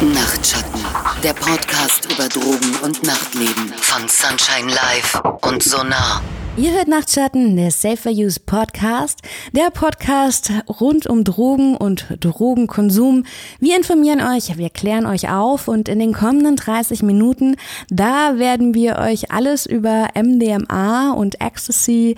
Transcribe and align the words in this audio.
Nachtschatten, 0.00 0.80
der 1.24 1.32
Podcast 1.32 2.04
über 2.12 2.28
Drogen 2.28 2.76
und 2.84 3.02
Nachtleben 3.02 3.72
von 3.80 4.06
Sunshine 4.06 4.72
Live 4.72 5.20
und 5.42 5.60
Sonar. 5.60 6.22
Ihr 6.56 6.70
hört 6.70 6.86
Nachtschatten, 6.86 7.56
der 7.56 7.72
Safer 7.72 8.12
Use 8.12 8.38
Podcast, 8.38 9.18
der 9.52 9.70
Podcast 9.70 10.52
rund 10.68 11.08
um 11.08 11.24
Drogen 11.24 11.76
und 11.76 12.06
Drogenkonsum. 12.20 13.24
Wir 13.58 13.76
informieren 13.76 14.20
euch, 14.20 14.56
wir 14.56 14.70
klären 14.70 15.04
euch 15.04 15.30
auf 15.30 15.66
und 15.66 15.88
in 15.88 15.98
den 15.98 16.12
kommenden 16.12 16.54
30 16.54 17.02
Minuten, 17.02 17.56
da 17.90 18.38
werden 18.38 18.74
wir 18.74 18.98
euch 18.98 19.32
alles 19.32 19.66
über 19.66 20.10
MDMA 20.14 21.10
und 21.10 21.40
Ecstasy 21.40 22.14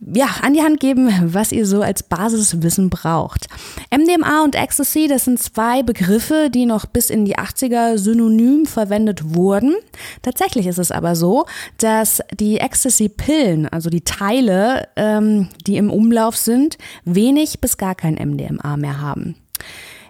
ja, 0.00 0.26
an 0.42 0.52
die 0.52 0.62
Hand 0.62 0.78
geben, 0.78 1.10
was 1.32 1.52
ihr 1.52 1.66
so 1.66 1.80
als 1.80 2.02
Basiswissen 2.02 2.90
braucht. 2.90 3.46
MDMA 3.90 4.44
und 4.44 4.54
Ecstasy, 4.54 5.08
das 5.08 5.24
sind 5.24 5.42
zwei 5.42 5.82
Begriffe, 5.82 6.50
die 6.50 6.66
noch 6.66 6.86
bis 6.86 7.08
in 7.08 7.24
die 7.24 7.36
80er 7.36 7.96
synonym 7.96 8.66
verwendet 8.66 9.34
wurden. 9.34 9.74
Tatsächlich 10.22 10.66
ist 10.66 10.78
es 10.78 10.90
aber 10.90 11.16
so, 11.16 11.46
dass 11.78 12.20
die 12.38 12.58
Ecstasy-Pillen, 12.58 13.68
also 13.68 13.88
die 13.88 14.02
Teile, 14.02 14.88
ähm, 14.96 15.48
die 15.66 15.76
im 15.78 15.90
Umlauf 15.90 16.36
sind, 16.36 16.76
wenig 17.04 17.60
bis 17.60 17.78
gar 17.78 17.94
kein 17.94 18.14
MDMA 18.14 18.76
mehr 18.76 19.00
haben. 19.00 19.36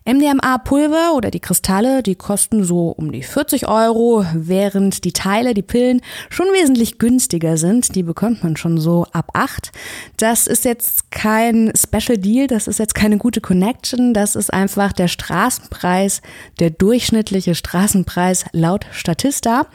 MDMA-Pulver 0.06 1.14
oder 1.14 1.30
die 1.30 1.40
Kristalle, 1.40 2.02
die 2.02 2.14
kosten 2.14 2.64
so 2.64 2.88
um 2.88 3.10
die 3.10 3.22
40 3.22 3.66
Euro, 3.68 4.24
während 4.34 5.04
die 5.04 5.12
Teile, 5.12 5.52
die 5.52 5.62
Pillen 5.62 6.00
schon 6.30 6.46
wesentlich 6.46 6.98
günstiger 6.98 7.56
sind. 7.56 7.94
Die 7.96 8.02
bekommt 8.02 8.44
man 8.44 8.56
schon 8.56 8.78
so 8.78 9.06
ab 9.12 9.30
8. 9.34 9.72
Das 10.16 10.46
ist 10.46 10.64
jetzt 10.64 11.10
kein 11.10 11.72
Special 11.76 12.18
Deal, 12.18 12.46
das 12.46 12.68
ist 12.68 12.78
jetzt 12.78 12.94
keine 12.94 13.18
gute 13.18 13.40
Connection, 13.40 14.14
das 14.14 14.36
ist 14.36 14.52
einfach 14.52 14.92
der 14.92 15.08
Straßenpreis, 15.08 16.22
der 16.60 16.70
durchschnittliche 16.70 17.54
Straßenpreis 17.54 18.46
laut 18.52 18.86
Statista. 18.92 19.66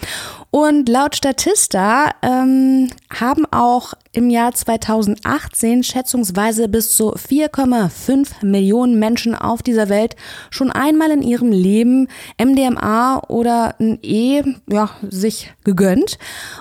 Und 0.50 0.90
laut 0.90 1.16
Statista 1.16 2.12
ähm, 2.22 2.90
haben 3.10 3.46
auch 3.52 3.94
im 4.14 4.30
Jahr 4.30 4.54
2018 4.54 5.84
schätzungsweise 5.84 6.68
bis 6.68 6.96
zu 6.96 7.16
4,5 7.16 8.46
Millionen 8.46 9.00
Menschen 9.00 9.36
auf 9.36 9.64
dieser 9.64 9.88
Welt 9.88 10.16
schon 10.50 10.72
einmal 10.72 11.12
in 11.12 11.22
ihrem 11.22 11.52
Leben 11.52 12.08
MDMA 12.40 13.22
oder 13.28 13.76
ein 13.80 14.00
E 14.02 14.44
ja, 14.70 14.90
sich 15.10 15.54
gegönnt. 15.64 16.18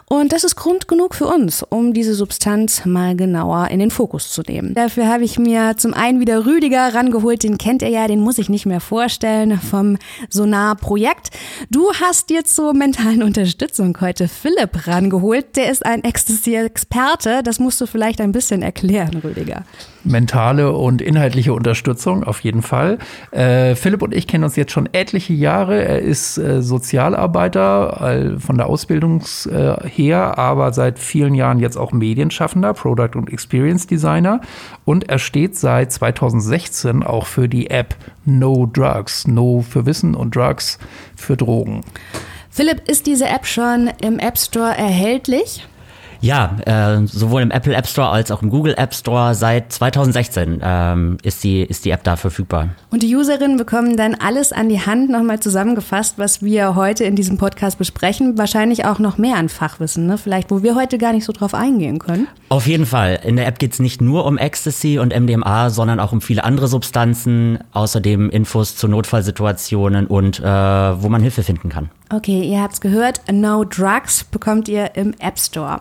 Und 0.06 0.33
das 0.33 0.44
ist 0.44 0.56
Grund 0.56 0.89
genug 0.89 1.14
für 1.14 1.27
uns, 1.27 1.62
um 1.62 1.92
diese 1.92 2.14
Substanz 2.14 2.84
mal 2.84 3.16
genauer 3.16 3.69
in 3.69 3.81
den 3.81 3.91
Fokus 3.91 4.31
zu 4.31 4.42
nehmen. 4.42 4.75
Dafür 4.75 5.08
habe 5.08 5.25
ich 5.25 5.38
mir 5.38 5.75
zum 5.77 5.94
einen 5.94 6.20
wieder 6.20 6.47
Rüdiger 6.47 6.94
rangeholt, 6.94 7.42
den 7.42 7.58
kennt 7.58 7.83
ihr 7.83 7.88
ja, 7.88 8.06
den 8.06 8.20
muss 8.20 8.38
ich 8.38 8.48
nicht 8.48 8.66
mehr 8.66 8.81
vorstellen, 8.81 9.58
vom 9.61 9.98
Sonar-Projekt. 10.28 11.31
Du 11.70 11.92
hast 11.94 12.31
dir 12.31 12.44
zur 12.44 12.75
mentalen 12.75 13.22
Unterstützung 13.22 13.97
heute 14.00 14.28
Philipp 14.28 14.86
rangeholt, 14.86 15.56
der 15.56 15.70
ist 15.70 15.84
ein 15.84 16.05
Ecstasy-Experte 16.05 17.41
das 17.42 17.58
musst 17.58 17.81
du 17.81 17.86
vielleicht 17.86 18.20
ein 18.20 18.33
bisschen 18.33 18.62
erklären, 18.62 19.16
Rüdiger. 19.22 19.64
Mentale 20.04 20.72
und 20.72 21.02
inhaltliche 21.02 21.52
Unterstützung 21.52 22.24
auf 22.24 22.40
jeden 22.40 22.62
Fall. 22.62 22.98
Äh, 23.30 23.74
Philipp 23.74 24.02
und 24.02 24.14
ich 24.14 24.26
kennen 24.26 24.44
uns 24.44 24.56
jetzt 24.56 24.72
schon 24.72 24.88
etliche 24.92 25.32
Jahre. 25.32 25.84
Er 25.84 26.00
ist 26.00 26.38
äh, 26.38 26.62
Sozialarbeiter 26.62 28.34
äh, 28.36 28.38
von 28.38 28.56
der 28.56 28.66
Ausbildung 28.66 29.22
äh, 29.50 29.88
her, 29.88 30.38
aber 30.38 30.72
seit 30.72 30.98
vielen 30.98 31.34
Jahren 31.34 31.58
jetzt 31.58 31.76
auch 31.76 31.92
Medienschaffender, 31.92 32.74
Product 32.74 33.16
und 33.16 33.32
Experience 33.32 33.86
Designer. 33.86 34.40
Und 34.84 35.08
er 35.08 35.18
steht 35.18 35.56
seit 35.56 35.92
2016 35.92 37.02
auch 37.02 37.26
für 37.26 37.48
die 37.48 37.70
App 37.70 37.94
No 38.24 38.66
Drugs. 38.66 39.26
No 39.26 39.62
für 39.62 39.86
Wissen 39.86 40.14
und 40.14 40.34
Drugs 40.34 40.78
für 41.16 41.36
Drogen. 41.36 41.82
Philipp, 42.50 42.88
ist 42.88 43.06
diese 43.06 43.26
App 43.26 43.46
schon 43.46 43.90
im 44.02 44.18
App 44.18 44.36
Store 44.36 44.76
erhältlich? 44.76 45.66
Ja, 46.20 46.56
äh, 46.66 47.06
sowohl 47.06 47.42
im 47.42 47.50
Apple 47.50 47.75
App 47.75 47.86
Store 47.86 48.10
als 48.10 48.31
auch 48.31 48.42
im 48.42 48.50
Google 48.50 48.75
App 48.76 48.94
Store 48.94 49.34
seit 49.34 49.72
2016 49.72 50.60
ähm, 50.62 51.19
ist, 51.22 51.42
die, 51.42 51.62
ist 51.62 51.84
die 51.84 51.91
App 51.91 52.04
da 52.04 52.16
verfügbar. 52.16 52.70
Und 52.91 53.03
die 53.03 53.16
Userinnen 53.16 53.56
bekommen 53.56 53.97
dann 53.97 54.14
alles 54.14 54.53
an 54.53 54.69
die 54.69 54.81
Hand 54.81 55.10
nochmal 55.10 55.41
zusammengefasst, 55.41 56.19
was 56.19 56.42
wir 56.42 56.75
heute 56.75 57.04
in 57.04 57.16
diesem 57.16 57.38
Podcast 57.38 57.78
besprechen. 57.78 58.36
Wahrscheinlich 58.36 58.84
auch 58.84 58.98
noch 58.98 59.19
mehr 59.19 59.36
an 59.36 59.48
Fachwissen, 59.48 60.06
ne? 60.06 60.19
vielleicht 60.19 60.50
wo 60.50 60.62
wir 60.62 60.75
heute 60.75 60.98
gar 60.98 61.12
nicht 61.12 61.25
so 61.25 61.32
drauf 61.32 61.54
eingehen 61.54 61.98
können. 61.98 62.26
Auf 62.50 62.66
jeden 62.66 62.87
Fall. 62.87 63.20
In 63.25 63.37
der 63.37 63.47
App 63.47 63.58
geht 63.58 63.72
es 63.72 63.78
nicht 63.78 64.00
nur 64.00 64.26
um 64.26 64.37
Ecstasy 64.37 64.98
und 64.98 65.19
MDMA, 65.19 65.70
sondern 65.70 66.00
auch 66.00 66.12
um 66.12 66.20
viele 66.20 66.44
andere 66.44 66.69
Substanzen. 66.69 67.58
Außerdem 67.72 68.31
Infos 68.31 68.76
zu 68.76 68.88
Notfallsituationen 68.88 70.06
und 70.06 70.41
äh, 70.41 70.44
wo 70.44 71.08
man 71.08 71.22
Hilfe 71.22 71.42
finden 71.42 71.69
kann. 71.70 71.91
Okay, 72.12 72.43
ihr 72.43 72.60
habt's 72.60 72.81
gehört. 72.81 73.21
No 73.31 73.62
Drugs 73.62 74.25
bekommt 74.25 74.69
ihr 74.69 74.97
im 74.97 75.15
App 75.21 75.38
Store. 75.38 75.81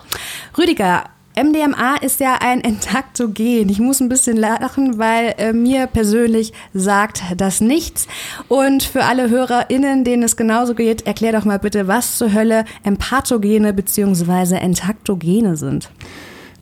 Rüdiger, 0.56 1.06
MDMA 1.36 1.96
ist 2.02 2.20
ja 2.20 2.38
ein 2.40 2.62
Entaktogen. 2.62 3.68
Ich 3.68 3.80
muss 3.80 4.00
ein 4.00 4.10
bisschen 4.10 4.38
lachen, 4.38 5.00
weil 5.00 5.34
äh, 5.40 5.54
mir 5.54 5.88
persönlich 5.88 6.54
sagt 6.74 7.24
das 7.36 7.62
nichts. 7.62 8.08
Und 8.48 8.84
für 8.84 9.06
alle 9.06 9.30
HörerInnen, 9.32 10.04
denen 10.04 10.22
es 10.22 10.38
genauso 10.38 10.76
geht, 10.76 11.08
erklär 11.08 11.32
doch 11.32 11.46
mal 11.46 11.58
bitte, 11.58 11.88
was 11.88 12.18
zur 12.18 12.32
Hölle 12.32 12.66
Empathogene 12.84 13.74
bzw. 13.74 14.58
Entaktogene 14.58 15.58
sind. 15.58 15.90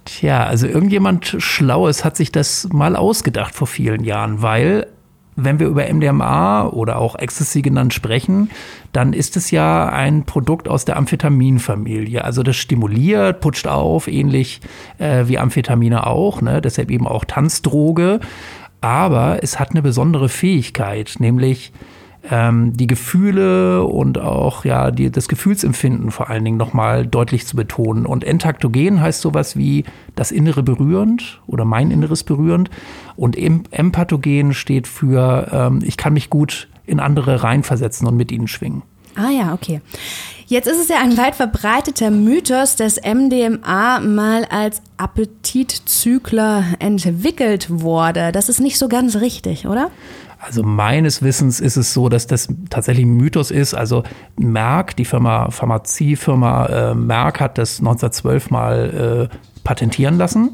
Tja, 0.05 0.45
also 0.45 0.67
irgendjemand 0.67 1.35
Schlaues 1.39 2.05
hat 2.05 2.15
sich 2.15 2.31
das 2.31 2.69
mal 2.71 2.95
ausgedacht 2.95 3.53
vor 3.53 3.67
vielen 3.67 4.05
Jahren, 4.05 4.41
weil 4.41 4.87
wenn 5.37 5.59
wir 5.59 5.67
über 5.67 5.85
MDMA 5.85 6.67
oder 6.67 6.97
auch 6.97 7.15
Ecstasy 7.15 7.61
genannt 7.61 7.93
sprechen, 7.93 8.49
dann 8.91 9.13
ist 9.13 9.37
es 9.37 9.51
ja 9.51 9.87
ein 9.87 10.25
Produkt 10.25 10.67
aus 10.67 10.83
der 10.83 10.97
Amphetaminfamilie. 10.97 12.23
Also 12.23 12.41
das 12.41 12.55
stimuliert, 12.55 13.39
putscht 13.39 13.67
auf, 13.67 14.07
ähnlich 14.07 14.61
äh, 14.97 15.25
wie 15.27 15.37
Amphetamine 15.37 16.07
auch, 16.07 16.41
ne? 16.41 16.59
deshalb 16.59 16.89
eben 16.89 17.07
auch 17.07 17.23
Tanzdroge. 17.23 18.19
Aber 18.81 19.39
es 19.43 19.59
hat 19.59 19.71
eine 19.71 19.83
besondere 19.83 20.27
Fähigkeit, 20.27 21.15
nämlich 21.19 21.71
ähm, 22.29 22.73
die 22.75 22.87
Gefühle 22.87 23.83
und 23.83 24.17
auch 24.19 24.65
ja 24.65 24.91
die, 24.91 25.11
das 25.11 25.27
Gefühlsempfinden 25.27 26.11
vor 26.11 26.29
allen 26.29 26.43
Dingen 26.43 26.57
nochmal 26.57 27.05
deutlich 27.05 27.45
zu 27.45 27.55
betonen. 27.55 28.05
Und 28.05 28.23
entaktogen 28.23 29.01
heißt 29.01 29.21
sowas 29.21 29.55
wie 29.55 29.85
das 30.15 30.31
Innere 30.31 30.63
berührend 30.63 31.41
oder 31.47 31.65
mein 31.65 31.91
Inneres 31.91 32.23
berührend. 32.23 32.69
Und 33.15 33.37
empathogen 33.37 34.53
steht 34.53 34.87
für 34.87 35.49
ähm, 35.51 35.79
ich 35.83 35.97
kann 35.97 36.13
mich 36.13 36.29
gut 36.29 36.67
in 36.85 36.99
andere 36.99 37.43
reinversetzen 37.43 38.07
und 38.07 38.15
mit 38.15 38.31
ihnen 38.31 38.47
schwingen. 38.47 38.83
Ah 39.15 39.31
ja, 39.31 39.53
okay. 39.53 39.81
Jetzt 40.45 40.67
ist 40.67 40.79
es 40.79 40.87
ja 40.87 41.01
ein 41.01 41.17
weit 41.17 41.35
verbreiteter 41.35 42.09
Mythos, 42.09 42.77
dass 42.77 43.01
MDMA 43.01 43.99
mal 43.99 44.45
als 44.45 44.81
Appetitzykler 44.95 46.63
entwickelt 46.79 47.67
wurde. 47.69 48.31
Das 48.31 48.47
ist 48.47 48.61
nicht 48.61 48.77
so 48.77 48.87
ganz 48.87 49.17
richtig, 49.17 49.67
oder? 49.67 49.91
Also 50.39 50.63
meines 50.63 51.21
Wissens 51.23 51.59
ist 51.59 51.77
es 51.77 51.93
so, 51.93 52.09
dass 52.09 52.27
das 52.27 52.47
tatsächlich 52.69 53.05
ein 53.05 53.15
Mythos 53.15 53.51
ist. 53.51 53.73
Also 53.73 54.03
Merck, 54.37 54.95
die 54.95 55.05
Firma, 55.05 55.49
Pharmaziefirma 55.49 56.65
äh, 56.65 56.95
Merck 56.95 57.39
hat 57.39 57.57
das 57.57 57.79
1912 57.79 58.51
mal 58.51 59.29
äh, 59.31 59.37
patentieren 59.67 60.17
lassen 60.17 60.53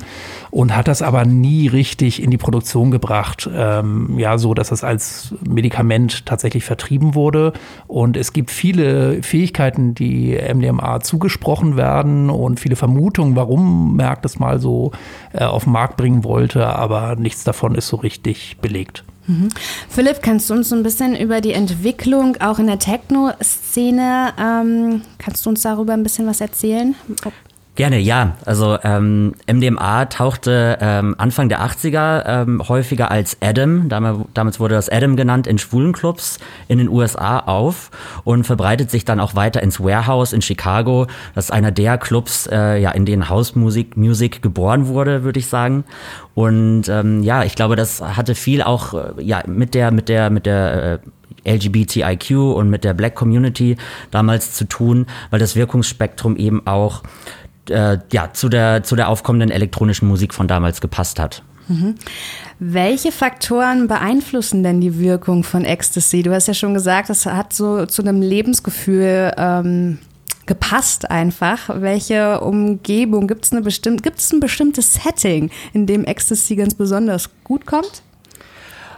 und 0.50 0.75
hat 0.75 0.88
das 0.88 1.03
aber 1.03 1.24
nie 1.24 1.68
richtig 1.68 2.19
in 2.19 2.31
die 2.31 2.40
Produktion 2.40 2.90
gebracht. 2.90 3.47
Ähm, 3.56 4.18
ja, 4.18 4.40
so 4.40 4.56
dass 4.56 4.72
es 4.72 4.84
als 4.84 5.35
Medikament 5.47 6.25
tatsächlich 6.25 6.63
vertrieben 6.63 7.13
wurde. 7.13 7.53
Und 7.85 8.18
es 8.18 8.34
gibt 8.34 8.50
viele 8.50 9.22
Fähigkeiten, 9.22 9.94
die 9.94 10.35
MDMA 10.35 11.02
zugesprochen 11.02 11.78
werden 11.78 12.31
und 12.31 12.59
viele 12.59 12.75
Vermutungen, 12.75 13.35
warum 13.35 13.96
Merck 13.96 14.23
das 14.23 14.40
mal 14.40 14.59
so 14.59 14.91
äh, 15.31 15.44
auf 15.44 15.66
den 15.66 15.73
Markt 15.73 15.96
bringen 15.96 16.23
wollte, 16.23 16.66
aber 16.66 17.16
nichts 17.16 17.44
davon 17.44 17.75
ist 17.75 17.90
so 17.90 17.97
richtig 17.97 18.57
belegt. 18.62 19.03
Mhm. 19.28 19.50
Philipp, 19.90 20.23
kannst 20.23 20.50
du 20.50 20.56
uns 20.56 20.69
so 20.69 20.75
ein 20.75 20.81
bisschen 20.81 21.16
über 21.16 21.40
die 21.40 21.53
Entwicklung 21.53 22.38
auch 22.41 22.57
in 22.57 22.66
der 22.66 22.79
Techno-Szene, 22.79 24.34
ähm, 24.40 25.02
kannst 25.20 25.46
du 25.46 25.52
uns 25.52 25.61
darüber 25.61 25.93
ein 25.93 26.03
bisschen 26.03 26.26
was 26.26 26.41
erzählen? 26.41 26.96
Gerne, 27.75 27.97
ja. 27.97 28.37
Also 28.46 28.78
ähm, 28.84 29.34
MDMA 29.52 30.05
tauchte 30.05 30.78
ähm, 30.79 31.16
Anfang 31.17 31.49
der 31.49 31.61
80er 31.61 32.23
ähm, 32.25 32.61
häufiger 32.70 33.09
als 33.09 33.37
Adam, 33.41 33.90
damals 33.90 34.59
wurde 34.59 34.75
das 34.75 34.90
Adam 34.90 35.16
genannt, 35.16 35.47
in 35.47 35.58
Schwulenclubs 35.58 36.37
in 36.67 36.78
den 36.78 36.87
USA 36.87 37.40
auf 37.40 37.90
und 38.25 38.43
verbreitet 38.43 38.91
sich 38.91 39.05
dann 39.05 39.20
auch 39.20 39.34
weiter 39.34 39.64
ins 39.64 39.79
Warehouse 39.79 40.34
in 40.34 40.43
Chicago. 40.43 41.08
Das 41.34 41.46
ist 41.46 41.52
einer 41.52 41.72
der 41.72 41.97
Clubs, 41.97 42.46
äh, 42.46 42.78
ja, 42.78 42.91
in 42.91 43.08
denen 43.08 43.28
Hausmusik 43.28 43.97
Music 43.97 44.43
geboren 44.43 44.85
wurde, 44.87 45.23
würde 45.23 45.40
ich 45.40 45.47
sagen. 45.47 45.84
Und 46.35 46.90
ähm, 46.90 47.23
ja, 47.23 47.43
ich 47.43 47.55
glaube, 47.55 47.75
das 47.75 48.02
hatte 48.02 48.35
viel 48.35 48.61
auch 48.61 48.93
äh, 48.93 49.23
ja 49.23 49.41
mit 49.47 49.73
der 49.73 49.90
mit 49.90 50.09
der 50.09 50.29
mit 50.29 50.46
der 50.46 50.99
äh, 51.46 51.55
LGBTIQ 51.55 52.31
und 52.55 52.70
mit 52.70 52.84
der 52.84 52.93
Black 52.93 53.16
Community 53.16 53.78
damals 54.11 54.53
zu 54.53 54.66
tun, 54.66 55.08
weil 55.29 55.40
das 55.40 55.55
Wirkungsspektrum 55.55 56.37
eben 56.37 56.66
auch 56.67 57.03
äh, 57.69 57.97
ja, 58.11 58.33
zu 58.33 58.49
der, 58.49 58.83
zu 58.83 58.95
der 58.95 59.09
aufkommenden 59.09 59.51
elektronischen 59.51 60.07
Musik 60.07 60.33
von 60.33 60.47
damals 60.47 60.81
gepasst 60.81 61.19
hat. 61.19 61.43
Mhm. 61.67 61.95
Welche 62.59 63.11
Faktoren 63.11 63.87
beeinflussen 63.87 64.63
denn 64.63 64.81
die 64.81 64.99
Wirkung 64.99 65.43
von 65.43 65.65
Ecstasy? 65.65 66.23
Du 66.23 66.33
hast 66.33 66.47
ja 66.47 66.53
schon 66.53 66.73
gesagt, 66.73 67.09
das 67.09 67.25
hat 67.25 67.53
so 67.53 67.85
zu 67.85 68.01
einem 68.01 68.21
Lebensgefühl 68.21 69.33
ähm, 69.37 69.99
gepasst 70.45 71.09
einfach. 71.09 71.69
Welche 71.81 72.41
Umgebung 72.41 73.27
gibt 73.27 73.45
es 73.45 73.51
eine 73.51 73.61
bestimmt, 73.61 74.03
gibt 74.03 74.19
es 74.19 74.31
ein 74.31 74.39
bestimmtes 74.39 74.95
Setting, 74.95 75.49
in 75.73 75.85
dem 75.85 76.03
Ecstasy 76.05 76.55
ganz 76.55 76.75
besonders 76.75 77.29
gut 77.43 77.65
kommt? 77.65 78.03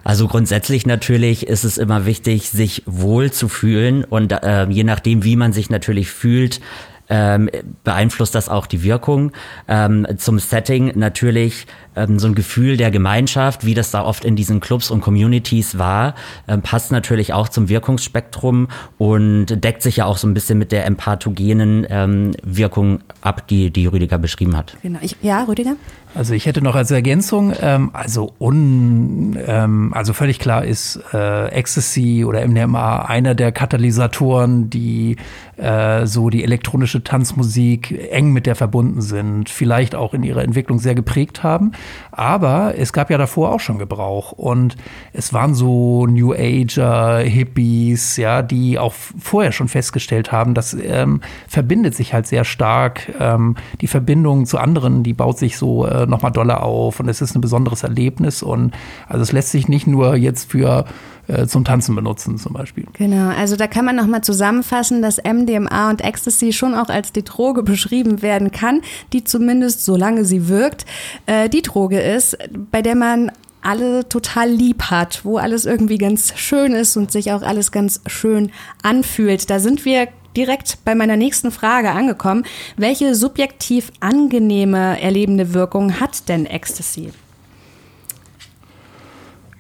Also 0.04 0.28
grundsätzlich 0.28 0.86
natürlich 0.86 1.48
ist 1.48 1.64
es 1.64 1.80
immer 1.80 2.06
wichtig, 2.06 2.52
sich 2.52 2.84
wohl 2.86 3.32
zu 3.32 3.48
fühlen 3.48 4.04
und 4.04 4.32
äh, 4.32 4.68
je 4.70 4.84
nachdem, 4.84 5.24
wie 5.24 5.36
man 5.36 5.52
sich 5.52 5.72
natürlich 5.72 6.12
fühlt, 6.12 6.62
ähm, 7.10 7.50
beeinflusst 7.84 8.36
das 8.36 8.50
auch 8.50 8.66
die 8.66 8.84
Wirkung. 8.84 9.32
Ähm, 9.68 10.08
zum 10.18 10.40
Setting 10.40 10.94
natürlich 10.96 11.68
ähm, 11.96 12.20
so 12.20 12.28
ein 12.28 12.36
Gefühl 12.36 12.78
der 12.78 12.92
Gemeinschaft, 12.92 13.66
wie 13.66 13.74
das 13.74 13.92
da 13.92 14.04
oft 14.04 14.26
in 14.26 14.36
diesen 14.36 14.60
Clubs 14.60 14.92
und 14.92 15.02
Communities 15.02 15.78
war, 15.78 16.16
ähm, 16.48 16.62
passt 16.62 16.92
natürlich 16.92 17.34
auch 17.34 17.50
zum 17.50 17.70
Wirkungsspektrum 17.70 18.68
und 18.98 19.64
deckt 19.64 19.82
sich 19.82 19.98
ja 19.98 20.06
auch 20.06 20.18
so 20.18 20.28
ein 20.28 20.34
bisschen 20.34 20.58
mit 20.58 20.72
der 20.72 20.86
empathogenen 20.86 21.86
ähm, 21.90 22.32
Wirkung 22.44 23.00
ab, 23.22 23.48
die, 23.48 23.72
die 23.72 23.88
Rüdiger 23.88 24.18
beschrieben 24.18 24.56
hat. 24.58 24.78
Genau. 24.82 25.00
Ich, 25.02 25.16
ja, 25.22 25.44
Rüdiger? 25.44 25.76
Also 26.16 26.34
ich 26.34 26.46
hätte 26.46 26.62
noch 26.62 26.76
als 26.76 26.92
Ergänzung, 26.92 27.54
ähm, 27.62 27.90
also 27.92 28.34
un, 28.40 29.38
ähm, 29.46 29.94
also 29.94 30.14
völlig 30.14 30.40
klar 30.40 30.64
ist 30.64 30.98
äh, 31.14 31.48
Ecstasy 31.50 32.24
oder 32.24 32.48
MDMA 32.48 33.00
einer 33.00 33.36
der 33.36 33.52
Katalysatoren, 33.52 34.70
die 34.70 35.18
äh, 35.58 36.06
so 36.06 36.30
die 36.30 36.46
elektronische 36.46 37.04
Tanzmusik 37.04 38.10
eng 38.12 38.32
mit 38.32 38.46
der 38.46 38.56
verbunden 38.56 39.02
sind, 39.02 39.50
vielleicht 39.50 39.94
auch 39.94 40.14
in 40.14 40.24
ihrer 40.24 40.44
Entwicklung 40.44 40.80
sehr 40.80 40.96
geprägt 40.96 41.44
haben. 41.44 41.74
Aber 42.12 42.74
es 42.78 42.94
gab 42.94 43.10
ja 43.10 43.18
davor 43.18 43.52
auch 43.52 43.60
schon 43.60 43.78
Gebrauch 43.78 44.32
und 44.32 44.76
es 45.14 45.34
waren 45.34 45.54
so 45.54 46.08
New 46.08 46.34
Ager, 46.34 47.20
Hippies, 47.20 48.18
ja, 48.18 48.42
die 48.42 48.80
auch 48.80 48.94
vorher 48.94 49.52
schon 49.52 49.68
festgestellt 49.68 50.32
haben, 50.32 50.54
das 50.54 50.74
ähm, 50.74 51.22
verbindet 51.48 51.96
sich 51.96 52.14
halt 52.14 52.28
sehr 52.28 52.46
stark. 52.46 53.14
Ähm, 53.20 53.56
die 53.82 53.88
Verbindung 53.88 54.46
zu 54.46 54.58
anderen, 54.58 55.04
die 55.04 55.14
baut 55.14 55.38
sich 55.38 55.58
so 55.58 55.86
äh, 55.86 56.06
nochmal 56.06 56.32
doller 56.32 56.64
auf 56.64 57.00
und 57.00 57.10
es 57.10 57.22
ist 57.22 57.36
ein 57.36 57.42
besonderes 57.42 57.84
Erlebnis 57.84 58.44
und 58.44 58.74
also 59.08 59.22
es 59.22 59.32
lässt 59.32 59.52
sich 59.52 59.68
nicht 59.68 59.88
nur 59.88 60.16
jetzt 60.16 60.52
für 60.52 60.86
äh, 61.28 61.48
zum 61.48 61.64
Tanzen 61.64 61.96
benutzen 61.96 62.38
zum 62.38 62.54
Beispiel. 62.54 62.86
Genau, 62.94 63.30
also 63.30 63.56
da 63.56 63.68
kann 63.68 63.86
man 63.86 63.96
nochmal 63.96 64.22
zusammenfassen, 64.22 65.02
dass 65.02 65.18
MDMA 65.18 65.90
und 65.90 66.02
Ecstasy 66.02 66.54
schon 66.54 66.76
auch 66.76 66.90
als 66.90 67.12
die 67.12 67.24
Droge 67.24 67.64
beschrieben 67.64 68.22
werden 68.22 68.52
kann, 68.52 68.82
die 69.14 69.24
zumindest, 69.24 69.86
solange 69.86 70.26
sie 70.26 70.48
wirkt, 70.48 70.86
äh, 71.26 71.50
die 71.50 71.62
Droge 71.62 72.00
ist, 72.00 72.38
bei 72.72 72.82
der 72.82 72.96
man 72.96 73.32
alle 73.62 74.08
total 74.08 74.50
lieb 74.50 74.84
hat, 74.84 75.26
wo 75.26 75.38
alles 75.38 75.66
irgendwie 75.66 75.98
ganz 75.98 76.38
schön 76.38 76.74
ist 76.74 76.96
und 76.98 77.12
sich 77.12 77.32
auch 77.32 77.42
alles 77.42 77.72
ganz 77.72 78.02
schön 78.06 78.52
anfühlt. 78.84 79.50
Da 79.50 79.60
sind 79.60 79.86
wir 79.86 80.08
direkt 80.38 80.80
bei 80.86 80.94
meiner 80.94 81.18
nächsten 81.18 81.50
Frage 81.52 81.92
angekommen. 81.92 82.44
Welche 82.78 83.16
subjektiv 83.16 83.92
angenehme 84.00 85.02
erlebende 85.02 85.54
Wirkung 85.54 86.00
hat 86.00 86.30
denn 86.30 86.46
Ecstasy? 86.46 87.12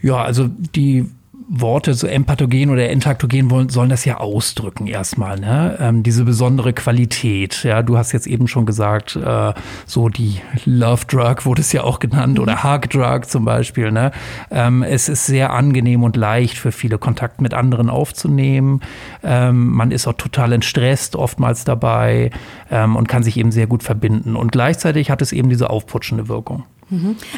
Ja, 0.01 0.23
also 0.23 0.47
die 0.47 1.09
Worte, 1.47 1.94
so 1.94 2.07
empathogen 2.07 2.69
oder 2.69 2.89
entaktogen 2.89 3.51
wollen, 3.51 3.69
sollen 3.69 3.89
das 3.89 4.03
ja 4.03 4.18
ausdrücken 4.18 4.88
erstmal, 4.88 5.39
ne? 5.39 5.77
Ähm, 5.80 6.01
diese 6.01 6.24
besondere 6.24 6.74
Qualität. 6.74 7.63
Ja, 7.63 7.83
du 7.83 7.97
hast 7.97 8.12
jetzt 8.13 8.25
eben 8.25 8.47
schon 8.47 8.65
gesagt, 8.65 9.15
äh, 9.15 9.53
so 9.86 10.09
die 10.09 10.42
Love 10.65 11.06
Drug 11.06 11.45
wurde 11.45 11.62
es 11.62 11.71
ja 11.71 11.83
auch 11.83 12.00
genannt 12.00 12.39
oder 12.39 12.63
Hug 12.63 12.89
Drug 12.89 13.25
zum 13.25 13.45
Beispiel, 13.45 13.92
ne? 13.92 14.12
Ähm, 14.50 14.81
es 14.81 15.07
ist 15.07 15.27
sehr 15.27 15.53
angenehm 15.53 16.03
und 16.03 16.15
leicht 16.15 16.57
für 16.57 16.71
viele 16.71 16.97
Kontakt 16.97 17.42
mit 17.42 17.53
anderen 17.53 17.89
aufzunehmen. 17.89 18.81
Ähm, 19.24 19.71
man 19.71 19.91
ist 19.91 20.07
auch 20.07 20.13
total 20.13 20.51
entstresst 20.51 21.15
oftmals 21.15 21.63
dabei 21.63 22.31
ähm, 22.71 22.95
und 22.95 23.07
kann 23.07 23.24
sich 23.24 23.38
eben 23.38 23.51
sehr 23.51 23.68
gut 23.68 23.83
verbinden. 23.83 24.36
Und 24.36 24.51
gleichzeitig 24.51 25.12
hat 25.12 25.21
es 25.21 25.31
eben 25.31 25.50
diese 25.50 25.69
aufputschende 25.69 26.27
Wirkung. 26.27 26.63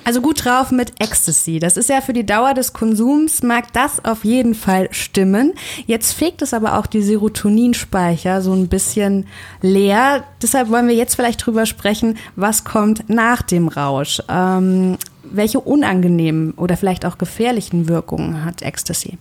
Also 0.03 0.21
gut 0.21 0.43
drauf 0.43 0.71
mit 0.71 1.01
Ecstasy. 1.01 1.59
Das 1.59 1.77
ist 1.77 1.89
ja 1.89 2.01
für 2.01 2.13
die 2.13 2.25
Dauer 2.25 2.53
des 2.53 2.73
Konsums, 2.73 3.43
mag 3.43 3.71
das 3.73 4.03
auf 4.03 4.25
jeden 4.25 4.55
Fall 4.55 4.89
stimmen. 4.91 5.53
Jetzt 5.85 6.13
fegt 6.13 6.41
es 6.41 6.53
aber 6.53 6.77
auch 6.77 6.85
die 6.85 7.01
Serotoninspeicher 7.01 8.41
so 8.41 8.53
ein 8.53 8.67
bisschen 8.67 9.25
leer. 9.61 10.23
Deshalb 10.41 10.69
wollen 10.69 10.87
wir 10.87 10.95
jetzt 10.95 11.15
vielleicht 11.15 11.45
drüber 11.45 11.65
sprechen, 11.65 12.17
was 12.35 12.65
kommt 12.65 13.09
nach 13.09 13.41
dem 13.41 13.69
Rausch. 13.69 14.21
Ähm, 14.27 14.97
welche 15.23 15.59
unangenehmen 15.59 16.51
oder 16.51 16.77
vielleicht 16.77 17.05
auch 17.05 17.17
gefährlichen 17.17 17.87
Wirkungen 17.87 18.45
hat 18.45 18.61
Ecstasy? 18.61 19.17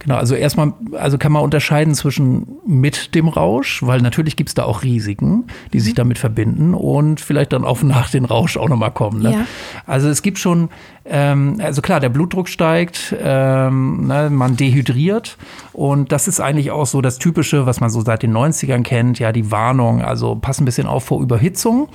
Genau, 0.00 0.16
also 0.16 0.34
erstmal, 0.34 0.72
also 0.92 1.18
kann 1.18 1.30
man 1.30 1.42
unterscheiden 1.42 1.94
zwischen 1.94 2.46
mit 2.66 3.14
dem 3.14 3.28
Rausch, 3.28 3.82
weil 3.82 4.00
natürlich 4.00 4.34
gibt 4.34 4.48
es 4.48 4.54
da 4.54 4.64
auch 4.64 4.82
Risiken, 4.82 5.44
die 5.74 5.80
sich 5.80 5.92
mhm. 5.92 5.96
damit 5.96 6.18
verbinden 6.18 6.72
und 6.72 7.20
vielleicht 7.20 7.52
dann 7.52 7.64
auch 7.64 7.82
nach 7.82 8.10
dem 8.10 8.24
Rausch 8.24 8.56
auch 8.56 8.68
nochmal 8.70 8.92
kommen. 8.92 9.22
Ne? 9.22 9.32
Ja. 9.32 9.46
Also 9.86 10.08
es 10.08 10.22
gibt 10.22 10.38
schon, 10.38 10.70
ähm, 11.10 11.60
also 11.60 11.82
klar, 11.82 12.00
der 12.00 12.08
Blutdruck 12.08 12.48
steigt, 12.48 13.14
ähm, 13.20 14.06
ne, 14.06 14.30
man 14.30 14.56
dehydriert 14.56 15.36
und 15.72 16.12
das 16.12 16.28
ist 16.28 16.40
eigentlich 16.40 16.70
auch 16.70 16.86
so 16.86 17.00
das 17.00 17.18
Typische, 17.18 17.66
was 17.66 17.80
man 17.80 17.90
so 17.90 18.00
seit 18.02 18.22
den 18.22 18.32
90ern 18.32 18.82
kennt, 18.82 19.18
ja, 19.18 19.32
die 19.32 19.50
Warnung, 19.50 20.02
also 20.02 20.36
pass 20.36 20.60
ein 20.60 20.64
bisschen 20.64 20.86
auf 20.86 21.04
vor 21.04 21.20
Überhitzung 21.20 21.88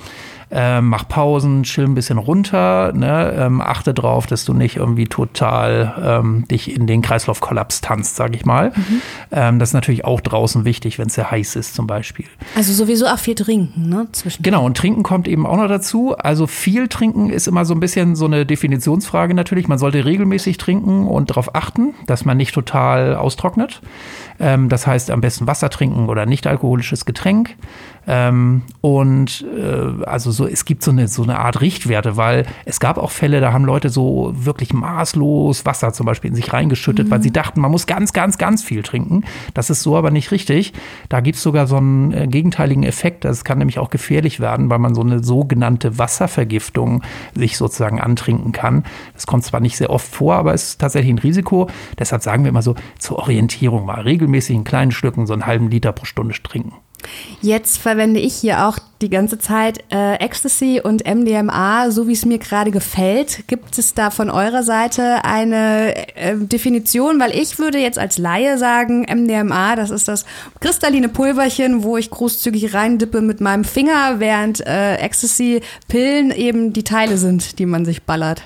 äh, 0.50 0.80
mach 0.80 1.08
Pausen, 1.08 1.64
chill 1.64 1.84
ein 1.84 1.94
bisschen 1.94 2.18
runter, 2.18 2.92
ne? 2.92 3.34
ähm, 3.36 3.60
achte 3.60 3.92
drauf, 3.92 4.26
dass 4.26 4.44
du 4.44 4.54
nicht 4.54 4.76
irgendwie 4.76 5.06
total 5.06 5.94
ähm, 6.02 6.46
dich 6.48 6.74
in 6.74 6.86
den 6.86 7.02
Kreislaufkollaps 7.02 7.80
tanzt, 7.80 8.14
sag 8.14 8.36
ich 8.36 8.44
mal. 8.44 8.70
Mhm. 8.70 9.02
Ähm, 9.32 9.58
das 9.58 9.70
ist 9.70 9.74
natürlich 9.74 10.04
auch 10.04 10.20
draußen 10.20 10.64
wichtig, 10.64 10.98
wenn 10.98 11.08
es 11.08 11.14
sehr 11.14 11.30
heiß 11.30 11.56
ist 11.56 11.74
zum 11.74 11.88
Beispiel. 11.88 12.26
Also 12.54 12.72
sowieso 12.72 13.06
auch 13.06 13.18
viel 13.18 13.34
trinken, 13.34 13.88
ne? 13.88 14.06
Zwischen 14.12 14.42
genau, 14.42 14.64
und 14.64 14.76
trinken 14.76 15.02
kommt 15.02 15.26
eben 15.26 15.46
auch 15.46 15.56
noch 15.56 15.68
dazu. 15.68 16.16
Also 16.16 16.46
viel 16.46 16.86
trinken 16.86 17.30
ist 17.30 17.48
immer 17.48 17.64
so 17.64 17.74
ein 17.74 17.80
bisschen 17.80 18.14
so 18.14 18.26
eine 18.26 18.46
Definitionsfrage 19.06 19.34
natürlich. 19.34 19.68
Man 19.68 19.78
sollte 19.78 20.04
regelmäßig 20.04 20.58
trinken 20.58 21.06
und 21.06 21.30
darauf 21.30 21.54
achten, 21.54 21.94
dass 22.06 22.24
man 22.24 22.36
nicht 22.36 22.54
total 22.54 23.14
austrocknet. 23.14 23.80
Ähm, 24.38 24.68
das 24.68 24.86
heißt, 24.86 25.10
am 25.10 25.20
besten 25.20 25.46
Wasser 25.46 25.70
trinken 25.70 26.08
oder 26.08 26.26
nicht 26.26 26.46
alkoholisches 26.46 27.04
Getränk. 27.04 27.56
Ähm, 28.08 28.62
und 28.82 29.44
äh, 29.58 30.04
also 30.04 30.30
so, 30.30 30.46
es 30.46 30.64
gibt 30.64 30.84
so 30.84 30.92
eine, 30.92 31.08
so 31.08 31.24
eine 31.24 31.40
Art 31.40 31.60
Richtwerte, 31.60 32.16
weil 32.16 32.46
es 32.64 32.78
gab 32.78 32.98
auch 32.98 33.10
Fälle, 33.10 33.40
da 33.40 33.52
haben 33.52 33.64
Leute 33.64 33.88
so 33.88 34.32
wirklich 34.36 34.72
maßlos 34.72 35.66
Wasser 35.66 35.92
zum 35.92 36.06
Beispiel 36.06 36.30
in 36.30 36.36
sich 36.36 36.52
reingeschüttet, 36.52 37.08
mhm. 37.08 37.10
weil 37.10 37.22
sie 37.22 37.32
dachten, 37.32 37.60
man 37.60 37.72
muss 37.72 37.86
ganz, 37.86 38.12
ganz, 38.12 38.38
ganz 38.38 38.62
viel 38.62 38.84
trinken. 38.84 39.24
Das 39.54 39.70
ist 39.70 39.82
so 39.82 39.96
aber 39.96 40.12
nicht 40.12 40.30
richtig. 40.30 40.72
Da 41.08 41.20
gibt 41.20 41.36
es 41.36 41.42
sogar 41.42 41.66
so 41.66 41.78
einen 41.78 42.12
äh, 42.12 42.26
gegenteiligen 42.28 42.84
Effekt. 42.84 43.24
Das 43.24 43.44
kann 43.44 43.58
nämlich 43.58 43.80
auch 43.80 43.90
gefährlich 43.90 44.38
werden, 44.38 44.70
weil 44.70 44.78
man 44.78 44.94
so 44.94 45.00
eine 45.00 45.24
sogenannte 45.24 45.98
Wasservergiftung 45.98 47.02
sich 47.34 47.56
sozusagen 47.56 48.00
antrinken 48.00 48.52
kann. 48.52 48.84
Das 49.14 49.26
kommt 49.26 49.44
zwar 49.44 49.58
nicht 49.58 49.76
sehr 49.76 49.90
oft 49.90 50.06
vor, 50.06 50.36
aber 50.36 50.54
es 50.54 50.70
ist 50.70 50.80
tatsächlich 50.80 51.12
ein 51.12 51.18
Risiko. 51.18 51.68
Deshalb 51.98 52.22
sagen 52.22 52.44
wir 52.44 52.50
immer 52.50 52.62
so 52.62 52.76
zur 53.00 53.18
Orientierung 53.18 53.84
mal 53.84 54.02
regelmäßig 54.02 54.25
in 54.34 54.64
kleinen 54.64 54.92
Stücken 54.92 55.26
so 55.26 55.32
einen 55.32 55.46
halben 55.46 55.70
Liter 55.70 55.92
pro 55.92 56.04
Stunde 56.04 56.34
trinken. 56.42 56.74
Jetzt 57.40 57.78
verwende 57.78 58.20
ich 58.20 58.34
hier 58.34 58.66
auch 58.66 58.78
die 59.02 59.10
ganze 59.10 59.38
Zeit 59.38 59.84
äh, 59.92 60.14
Ecstasy 60.14 60.80
und 60.82 61.06
MDMA, 61.06 61.90
so 61.90 62.08
wie 62.08 62.12
es 62.12 62.24
mir 62.24 62.38
gerade 62.38 62.70
gefällt. 62.70 63.46
Gibt 63.46 63.78
es 63.78 63.94
da 63.94 64.10
von 64.10 64.30
eurer 64.30 64.62
Seite 64.62 65.24
eine 65.24 65.94
äh, 66.16 66.36
Definition? 66.36 67.20
Weil 67.20 67.36
ich 67.36 67.58
würde 67.58 67.78
jetzt 67.78 67.98
als 67.98 68.18
Laie 68.18 68.58
sagen, 68.58 69.02
MDMA, 69.02 69.76
das 69.76 69.90
ist 69.90 70.08
das 70.08 70.24
kristalline 70.60 71.08
Pulverchen, 71.08 71.82
wo 71.82 71.96
ich 71.96 72.10
großzügig 72.10 72.74
reindippe 72.74 73.20
mit 73.20 73.40
meinem 73.40 73.64
Finger, 73.64 74.18
während 74.18 74.66
äh, 74.66 74.96
Ecstasy-Pillen 74.96 76.30
eben 76.30 76.72
die 76.72 76.84
Teile 76.84 77.18
sind, 77.18 77.58
die 77.58 77.66
man 77.66 77.84
sich 77.84 78.02
ballert. 78.04 78.42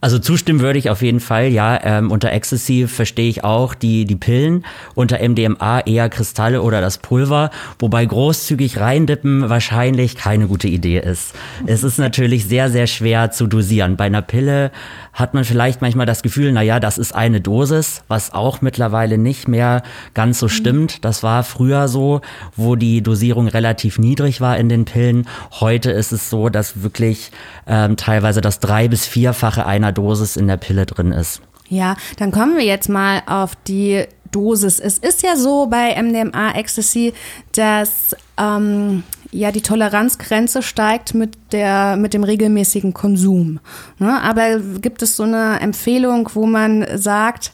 Also 0.00 0.20
zustimmen 0.20 0.60
würde 0.60 0.78
ich 0.78 0.90
auf 0.90 1.02
jeden 1.02 1.18
Fall, 1.18 1.48
ja. 1.48 1.78
Ähm, 1.82 2.12
unter 2.12 2.30
Ecstasy 2.30 2.86
verstehe 2.86 3.28
ich 3.28 3.42
auch 3.42 3.74
die, 3.74 4.04
die 4.04 4.14
Pillen, 4.14 4.64
unter 4.94 5.18
MDMA 5.26 5.80
eher 5.80 6.08
Kristalle 6.08 6.62
oder 6.62 6.80
das 6.80 6.98
Pulver, 6.98 7.50
wobei 7.80 8.04
großzügig 8.04 8.78
reindippen 8.78 9.48
wahrscheinlich 9.48 10.16
keine 10.16 10.46
gute 10.46 10.68
Idee 10.68 11.00
ist. 11.00 11.34
Es 11.66 11.82
ist 11.82 11.98
natürlich 11.98 12.46
sehr, 12.46 12.70
sehr 12.70 12.86
schwer 12.86 13.32
zu 13.32 13.48
dosieren. 13.48 13.96
Bei 13.96 14.04
einer 14.04 14.22
Pille 14.22 14.70
hat 15.12 15.34
man 15.34 15.44
vielleicht 15.44 15.82
manchmal 15.82 16.06
das 16.06 16.22
Gefühl, 16.22 16.52
na 16.52 16.62
ja, 16.62 16.78
das 16.78 16.96
ist 16.96 17.12
eine 17.12 17.40
Dosis, 17.40 18.04
was 18.06 18.32
auch 18.32 18.60
mittlerweile 18.60 19.18
nicht 19.18 19.48
mehr 19.48 19.82
ganz 20.14 20.38
so 20.38 20.46
stimmt. 20.46 21.04
Das 21.04 21.24
war 21.24 21.42
früher 21.42 21.88
so, 21.88 22.20
wo 22.54 22.76
die 22.76 23.02
Dosierung 23.02 23.48
relativ 23.48 23.98
niedrig 23.98 24.40
war 24.40 24.56
in 24.58 24.68
den 24.68 24.84
Pillen. 24.84 25.26
Heute 25.58 25.90
ist 25.90 26.12
es 26.12 26.30
so, 26.30 26.50
dass 26.50 26.84
wirklich 26.84 27.32
ähm, 27.66 27.96
teilweise 27.96 28.40
das 28.40 28.60
drei- 28.60 28.86
bis 28.86 29.06
vierfache 29.06 29.66
einer 29.66 29.87
Dosis 29.92 30.36
in 30.36 30.46
der 30.46 30.56
Pille 30.56 30.86
drin 30.86 31.12
ist. 31.12 31.42
Ja, 31.68 31.96
dann 32.18 32.32
kommen 32.32 32.56
wir 32.56 32.64
jetzt 32.64 32.88
mal 32.88 33.22
auf 33.26 33.54
die 33.66 34.04
Dosis. 34.30 34.78
Es 34.78 34.98
ist 34.98 35.22
ja 35.22 35.36
so 35.36 35.66
bei 35.66 36.00
MDMA 36.00 36.52
Ecstasy, 36.52 37.12
dass 37.52 38.16
ähm, 38.36 39.02
ja 39.30 39.52
die 39.52 39.60
Toleranzgrenze 39.60 40.62
steigt 40.62 41.14
mit 41.14 41.36
der 41.52 41.96
mit 41.96 42.14
dem 42.14 42.24
regelmäßigen 42.24 42.94
Konsum. 42.94 43.60
Ne? 43.98 44.22
Aber 44.22 44.58
gibt 44.80 45.02
es 45.02 45.16
so 45.16 45.22
eine 45.22 45.60
Empfehlung, 45.60 46.28
wo 46.34 46.46
man 46.46 46.86
sagt, 46.94 47.52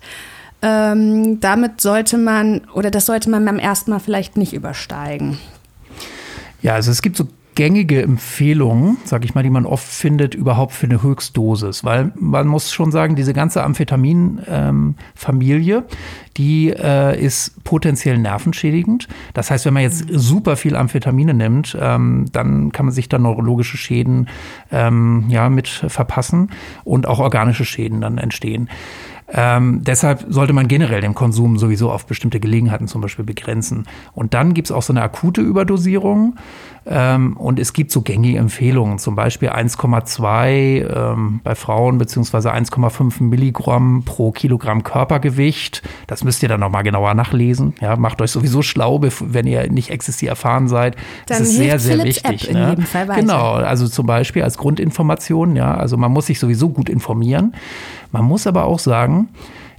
ähm, 0.63 1.41
damit 1.41 1.81
sollte 1.81 2.17
man 2.17 2.63
oder 2.73 2.91
das 2.91 3.07
sollte 3.07 3.31
man 3.31 3.45
beim 3.45 3.59
ersten 3.59 3.91
Mal 3.91 4.01
vielleicht 4.01 4.37
nicht 4.37 4.53
übersteigen? 4.53 5.39
Ja, 6.63 6.75
also 6.75 6.91
es 6.91 7.03
gibt 7.03 7.17
so 7.17 7.29
gängige 7.55 8.03
Empfehlung, 8.03 8.97
sag 9.05 9.25
ich 9.25 9.35
mal, 9.35 9.43
die 9.43 9.49
man 9.51 9.67
oft 9.67 9.87
findet, 9.87 10.35
überhaupt 10.35 10.73
für 10.73 10.87
eine 10.87 11.03
Höchstdosis. 11.03 11.85
Weil 11.85 12.13
man 12.17 12.47
muss 12.47 12.73
schon 12.73 12.93
sagen, 12.93 13.17
diese 13.17 13.33
ganze 13.33 13.65
Amphetamin-Familie, 13.65 15.77
ähm, 15.77 15.85
die 16.37 16.71
äh, 16.71 17.19
ist 17.23 17.63
potenziell 17.65 18.19
nervenschädigend. 18.19 19.09
Das 19.35 19.51
heißt, 19.51 19.67
wenn 19.67 19.75
man 19.75 19.85
jetzt 19.85 20.07
super 20.11 20.57
viel 20.57 20.75
Amphetamine 20.77 21.35
nimmt, 21.35 21.77
ähm, 21.81 22.27
dann 22.33 22.73
kann 22.73 22.87
man 22.87 22.95
sich 22.95 23.09
da 23.09 23.19
neurologische 23.19 23.77
Schäden 23.77 24.29
ähm, 24.73 25.27
ja, 25.29 25.49
mit 25.49 25.69
verpassen 25.69 26.51
und 26.83 27.07
auch 27.07 27.21
organische 27.21 27.65
Schäden 27.65 28.01
dann 28.01 28.19
entstehen. 28.19 28.69
Ähm, 29.29 29.83
deshalb 29.83 30.27
sollte 30.29 30.53
man 30.53 30.69
generell 30.69 31.01
den 31.01 31.15
Konsum 31.15 31.59
sowieso 31.59 31.91
auf 31.91 32.07
bestimmte 32.07 32.41
Gelegenheiten 32.41 32.89
zum 32.89 33.01
Beispiel 33.01 33.25
begrenzen. 33.25 33.87
Und 34.13 34.35
dann 34.35 34.53
gibt 34.53 34.69
es 34.69 34.73
auch 34.73 34.83
so 34.83 34.93
eine 34.93 35.03
akute 35.03 35.41
Überdosierung. 35.41 36.37
Ähm, 36.87 37.37
und 37.37 37.59
es 37.59 37.73
gibt 37.73 37.91
so 37.91 38.03
gängige 38.03 38.39
Empfehlungen, 38.39 38.99
zum 38.99 39.15
Beispiel 39.15 39.49
1,2 39.49 41.13
ähm, 41.13 41.41
bei 41.43 41.55
Frauen 41.55 41.97
beziehungsweise 41.97 42.53
1,5 42.53 43.23
Milligramm 43.23 44.03
pro 44.05 44.33
Kilogramm 44.33 44.83
Körpergewicht. 44.83 45.83
Das 46.07 46.25
müsst 46.25 46.43
ihr 46.43 46.49
dann 46.49 46.61
nochmal 46.61 46.83
genauer 46.83 47.15
nachlesen. 47.15 47.75
Ja, 47.81 47.97
macht 47.97 48.21
euch 48.21 48.31
sowieso 48.31 48.63
schlau, 48.63 49.01
wenn 49.03 49.47
ihr 49.47 49.71
nicht 49.71 49.91
Ecstasy 49.91 50.27
erfahren 50.27 50.69
seid. 50.69 50.97
Dann 51.27 51.39
das 51.39 51.49
ist 51.49 51.57
sehr, 51.57 51.79
sehr 51.79 51.97
Philips 51.97 52.23
wichtig. 52.25 52.49
App 52.49 52.55
ne? 52.55 52.63
in 52.63 52.71
jedem 52.71 52.85
Fall 52.87 53.09
weiter. 53.09 53.21
Genau, 53.21 53.53
also 53.55 53.89
zum 53.89 54.07
Beispiel 54.07 54.43
als 54.43 54.59
Grundinformation. 54.59 55.57
Ja, 55.57 55.75
also 55.75 55.97
man 55.97 56.13
muss 56.13 56.27
sich 56.27 56.39
sowieso 56.39 56.69
gut 56.69 56.91
informieren. 56.91 57.55
Man 58.13 58.25
muss 58.25 58.47
aber 58.47 58.65
auch 58.65 58.79
sagen, 58.79 59.29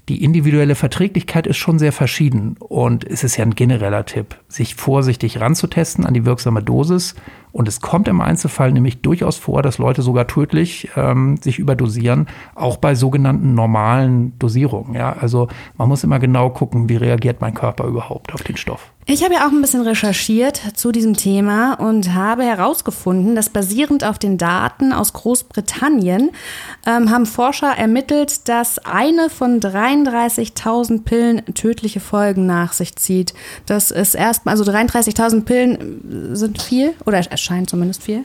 die 0.10 0.24
individuelle 0.24 0.76
Verträglichkeit 0.76 1.48
ist 1.48 1.58
schon 1.58 1.80
sehr 1.80 1.92
verschieden 1.92 2.58
und 2.60 3.04
es 3.04 3.24
ist 3.24 3.38
ja 3.38 3.46
ein 3.46 3.56
genereller 3.56 4.06
Tipp, 4.06 4.40
sich 4.48 4.76
vorsichtig 4.76 5.40
ranzutesten 5.40 6.06
an 6.06 6.14
die 6.14 6.26
wirksame 6.26 6.62
Dosis. 6.62 7.16
Und 7.56 7.70
es 7.70 7.80
kommt 7.80 8.10
im 8.10 8.20
Einzelfall 8.20 8.74
nämlich 8.74 9.02
durchaus 9.02 9.38
vor, 9.38 9.62
dass 9.62 9.78
Leute 9.78 10.02
sogar 10.02 10.28
tödlich 10.28 10.90
ähm, 10.98 11.38
sich 11.38 11.58
überdosieren, 11.58 12.28
auch 12.54 12.76
bei 12.76 12.96
sogenannten 12.96 13.54
normalen 13.54 14.38
Dosierungen. 14.40 14.94
Ja? 14.94 15.14
Also 15.14 15.48
man 15.78 15.88
muss 15.88 16.04
immer 16.04 16.20
genau 16.20 16.50
gucken, 16.50 16.90
wie 16.90 16.98
reagiert 16.98 17.40
mein 17.40 17.54
Körper 17.54 17.86
überhaupt 17.86 18.34
auf 18.34 18.44
den 18.44 18.58
Stoff. 18.58 18.92
Ich 19.08 19.24
habe 19.24 19.36
ja 19.36 19.46
auch 19.46 19.52
ein 19.52 19.62
bisschen 19.62 19.84
recherchiert 19.84 20.60
zu 20.74 20.92
diesem 20.92 21.16
Thema 21.16 21.76
und 21.76 22.16
habe 22.16 22.42
herausgefunden, 22.42 23.36
dass 23.36 23.50
basierend 23.50 24.04
auf 24.04 24.18
den 24.18 24.40
Daten 24.40 24.92
aus 24.92 25.14
Großbritannien 25.14 26.32
ähm, 26.88 27.12
haben 27.12 27.28
Forscher 27.28 27.68
ermittelt, 27.68 28.50
dass 28.50 28.80
eine 28.80 29.30
von 29.30 29.60
33.000 29.60 31.04
Pillen 31.04 31.46
tödliche 31.54 32.00
Folgen 32.00 32.48
nach 32.48 32.74
sich 32.74 32.96
zieht. 32.96 33.36
Das 33.68 33.92
ist 33.92 34.16
erstmal, 34.16 34.54
also 34.54 34.64
33.000 34.64 35.46
Pillen 35.46 36.36
sind 36.36 36.60
viel 36.60 36.96
oder 37.06 37.20
erscheint 37.46 37.70
zumindest 37.70 38.04
viel. 38.04 38.24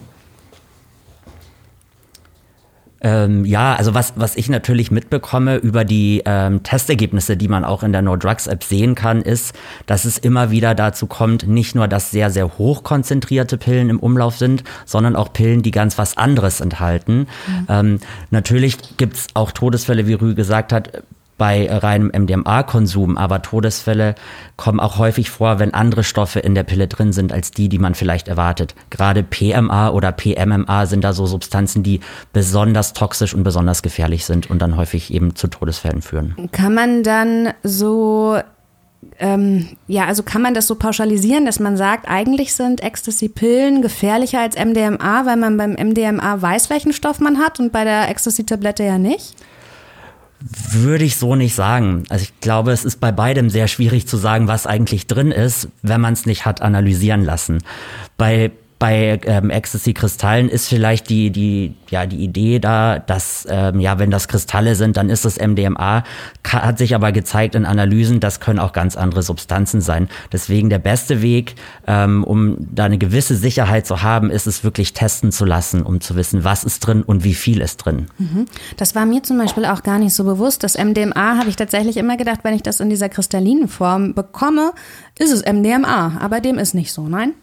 Ähm, 3.02 3.46
ja, 3.46 3.74
also 3.76 3.94
was, 3.94 4.12
was 4.16 4.36
ich 4.36 4.50
natürlich 4.50 4.90
mitbekomme 4.90 5.56
über 5.56 5.86
die 5.86 6.22
ähm, 6.26 6.62
Testergebnisse, 6.62 7.38
die 7.38 7.48
man 7.48 7.64
auch 7.64 7.82
in 7.82 7.92
der 7.92 8.02
No 8.02 8.16
Drugs 8.16 8.46
App 8.46 8.62
sehen 8.62 8.94
kann, 8.94 9.22
ist, 9.22 9.54
dass 9.86 10.04
es 10.04 10.18
immer 10.18 10.50
wieder 10.50 10.74
dazu 10.74 11.06
kommt, 11.06 11.46
nicht 11.46 11.74
nur, 11.74 11.88
dass 11.88 12.10
sehr, 12.10 12.28
sehr 12.28 12.58
hoch 12.58 12.82
konzentrierte 12.82 13.56
Pillen 13.56 13.88
im 13.88 14.00
Umlauf 14.00 14.36
sind, 14.36 14.64
sondern 14.84 15.16
auch 15.16 15.32
Pillen, 15.32 15.62
die 15.62 15.70
ganz 15.70 15.96
was 15.96 16.18
anderes 16.18 16.60
enthalten. 16.60 17.26
Mhm. 17.46 17.66
Ähm, 17.70 18.00
natürlich 18.30 18.76
gibt's 18.98 19.28
auch 19.32 19.52
Todesfälle, 19.52 20.06
wie 20.06 20.14
Rü 20.14 20.34
gesagt 20.34 20.70
hat, 20.70 21.02
bei 21.40 21.74
reinem 21.74 22.12
MDMA-Konsum, 22.14 23.16
aber 23.16 23.40
Todesfälle 23.40 24.14
kommen 24.58 24.78
auch 24.78 24.98
häufig 24.98 25.30
vor, 25.30 25.58
wenn 25.58 25.72
andere 25.72 26.04
Stoffe 26.04 26.38
in 26.38 26.54
der 26.54 26.64
Pille 26.64 26.86
drin 26.86 27.14
sind 27.14 27.32
als 27.32 27.50
die, 27.50 27.70
die 27.70 27.78
man 27.78 27.94
vielleicht 27.94 28.28
erwartet. 28.28 28.74
Gerade 28.90 29.22
PMA 29.22 29.88
oder 29.88 30.12
PMMA 30.12 30.84
sind 30.84 31.02
da 31.02 31.14
so 31.14 31.24
Substanzen, 31.24 31.82
die 31.82 32.00
besonders 32.34 32.92
toxisch 32.92 33.32
und 33.32 33.42
besonders 33.42 33.80
gefährlich 33.80 34.26
sind 34.26 34.50
und 34.50 34.60
dann 34.60 34.76
häufig 34.76 35.14
eben 35.14 35.34
zu 35.34 35.48
Todesfällen 35.48 36.02
führen. 36.02 36.50
Kann 36.52 36.74
man 36.74 37.04
dann 37.04 37.54
so 37.62 38.38
ähm, 39.18 39.78
ja, 39.86 40.04
also 40.04 40.22
kann 40.22 40.42
man 40.42 40.52
das 40.52 40.66
so 40.66 40.74
pauschalisieren, 40.74 41.46
dass 41.46 41.58
man 41.58 41.78
sagt, 41.78 42.06
eigentlich 42.06 42.52
sind 42.52 42.82
Ecstasy-Pillen 42.82 43.80
gefährlicher 43.80 44.40
als 44.40 44.56
MDMA, 44.62 45.24
weil 45.24 45.36
man 45.36 45.56
beim 45.56 45.72
MDMA 45.72 46.42
weiß, 46.42 46.68
welchen 46.68 46.92
Stoff 46.92 47.18
man 47.18 47.38
hat 47.38 47.58
und 47.60 47.72
bei 47.72 47.84
der 47.84 48.10
Ecstasy-Tablette 48.10 48.84
ja 48.84 48.98
nicht? 48.98 49.36
Würde 50.40 51.04
ich 51.04 51.16
so 51.16 51.36
nicht 51.36 51.54
sagen. 51.54 52.04
Also 52.08 52.22
ich 52.22 52.40
glaube, 52.40 52.72
es 52.72 52.84
ist 52.84 52.98
bei 52.98 53.12
beidem 53.12 53.50
sehr 53.50 53.68
schwierig 53.68 54.06
zu 54.06 54.16
sagen, 54.16 54.48
was 54.48 54.66
eigentlich 54.66 55.06
drin 55.06 55.32
ist, 55.32 55.68
wenn 55.82 56.00
man 56.00 56.14
es 56.14 56.24
nicht 56.24 56.46
hat 56.46 56.62
analysieren 56.62 57.24
lassen. 57.24 57.58
Bei 58.16 58.50
bei 58.80 59.20
ähm, 59.26 59.50
Ecstasy-Kristallen 59.50 60.48
ist 60.48 60.66
vielleicht 60.66 61.10
die, 61.10 61.30
die, 61.30 61.74
ja, 61.90 62.06
die 62.06 62.24
Idee 62.24 62.58
da, 62.58 62.98
dass, 62.98 63.46
ähm, 63.48 63.78
ja, 63.78 63.98
wenn 63.98 64.10
das 64.10 64.26
Kristalle 64.26 64.74
sind, 64.74 64.96
dann 64.96 65.10
ist 65.10 65.26
es 65.26 65.38
MDMA. 65.38 66.02
Hat 66.48 66.78
sich 66.78 66.94
aber 66.94 67.12
gezeigt 67.12 67.54
in 67.54 67.66
Analysen, 67.66 68.20
das 68.20 68.40
können 68.40 68.58
auch 68.58 68.72
ganz 68.72 68.96
andere 68.96 69.22
Substanzen 69.22 69.82
sein. 69.82 70.08
Deswegen 70.32 70.70
der 70.70 70.78
beste 70.78 71.20
Weg, 71.20 71.56
ähm, 71.86 72.24
um 72.24 72.56
da 72.58 72.84
eine 72.84 72.96
gewisse 72.96 73.36
Sicherheit 73.36 73.86
zu 73.86 74.02
haben, 74.02 74.30
ist 74.30 74.46
es 74.46 74.64
wirklich 74.64 74.94
testen 74.94 75.30
zu 75.30 75.44
lassen, 75.44 75.82
um 75.82 76.00
zu 76.00 76.16
wissen, 76.16 76.42
was 76.42 76.64
ist 76.64 76.80
drin 76.80 77.02
und 77.02 77.22
wie 77.22 77.34
viel 77.34 77.60
ist 77.60 77.76
drin. 77.76 78.06
Mhm. 78.16 78.46
Das 78.78 78.94
war 78.94 79.04
mir 79.04 79.22
zum 79.22 79.36
Beispiel 79.36 79.66
auch 79.66 79.82
gar 79.82 79.98
nicht 79.98 80.14
so 80.14 80.24
bewusst. 80.24 80.64
Das 80.64 80.78
MDMA 80.78 81.36
habe 81.36 81.50
ich 81.50 81.56
tatsächlich 81.56 81.98
immer 81.98 82.16
gedacht, 82.16 82.40
wenn 82.44 82.54
ich 82.54 82.62
das 82.62 82.80
in 82.80 82.88
dieser 82.88 83.10
kristallinen 83.10 83.68
Form 83.68 84.14
bekomme, 84.14 84.72
ist 85.18 85.32
es 85.32 85.44
MDMA. 85.44 86.16
Aber 86.18 86.40
dem 86.40 86.56
ist 86.56 86.72
nicht 86.72 86.94
so, 86.94 87.06
nein? 87.06 87.34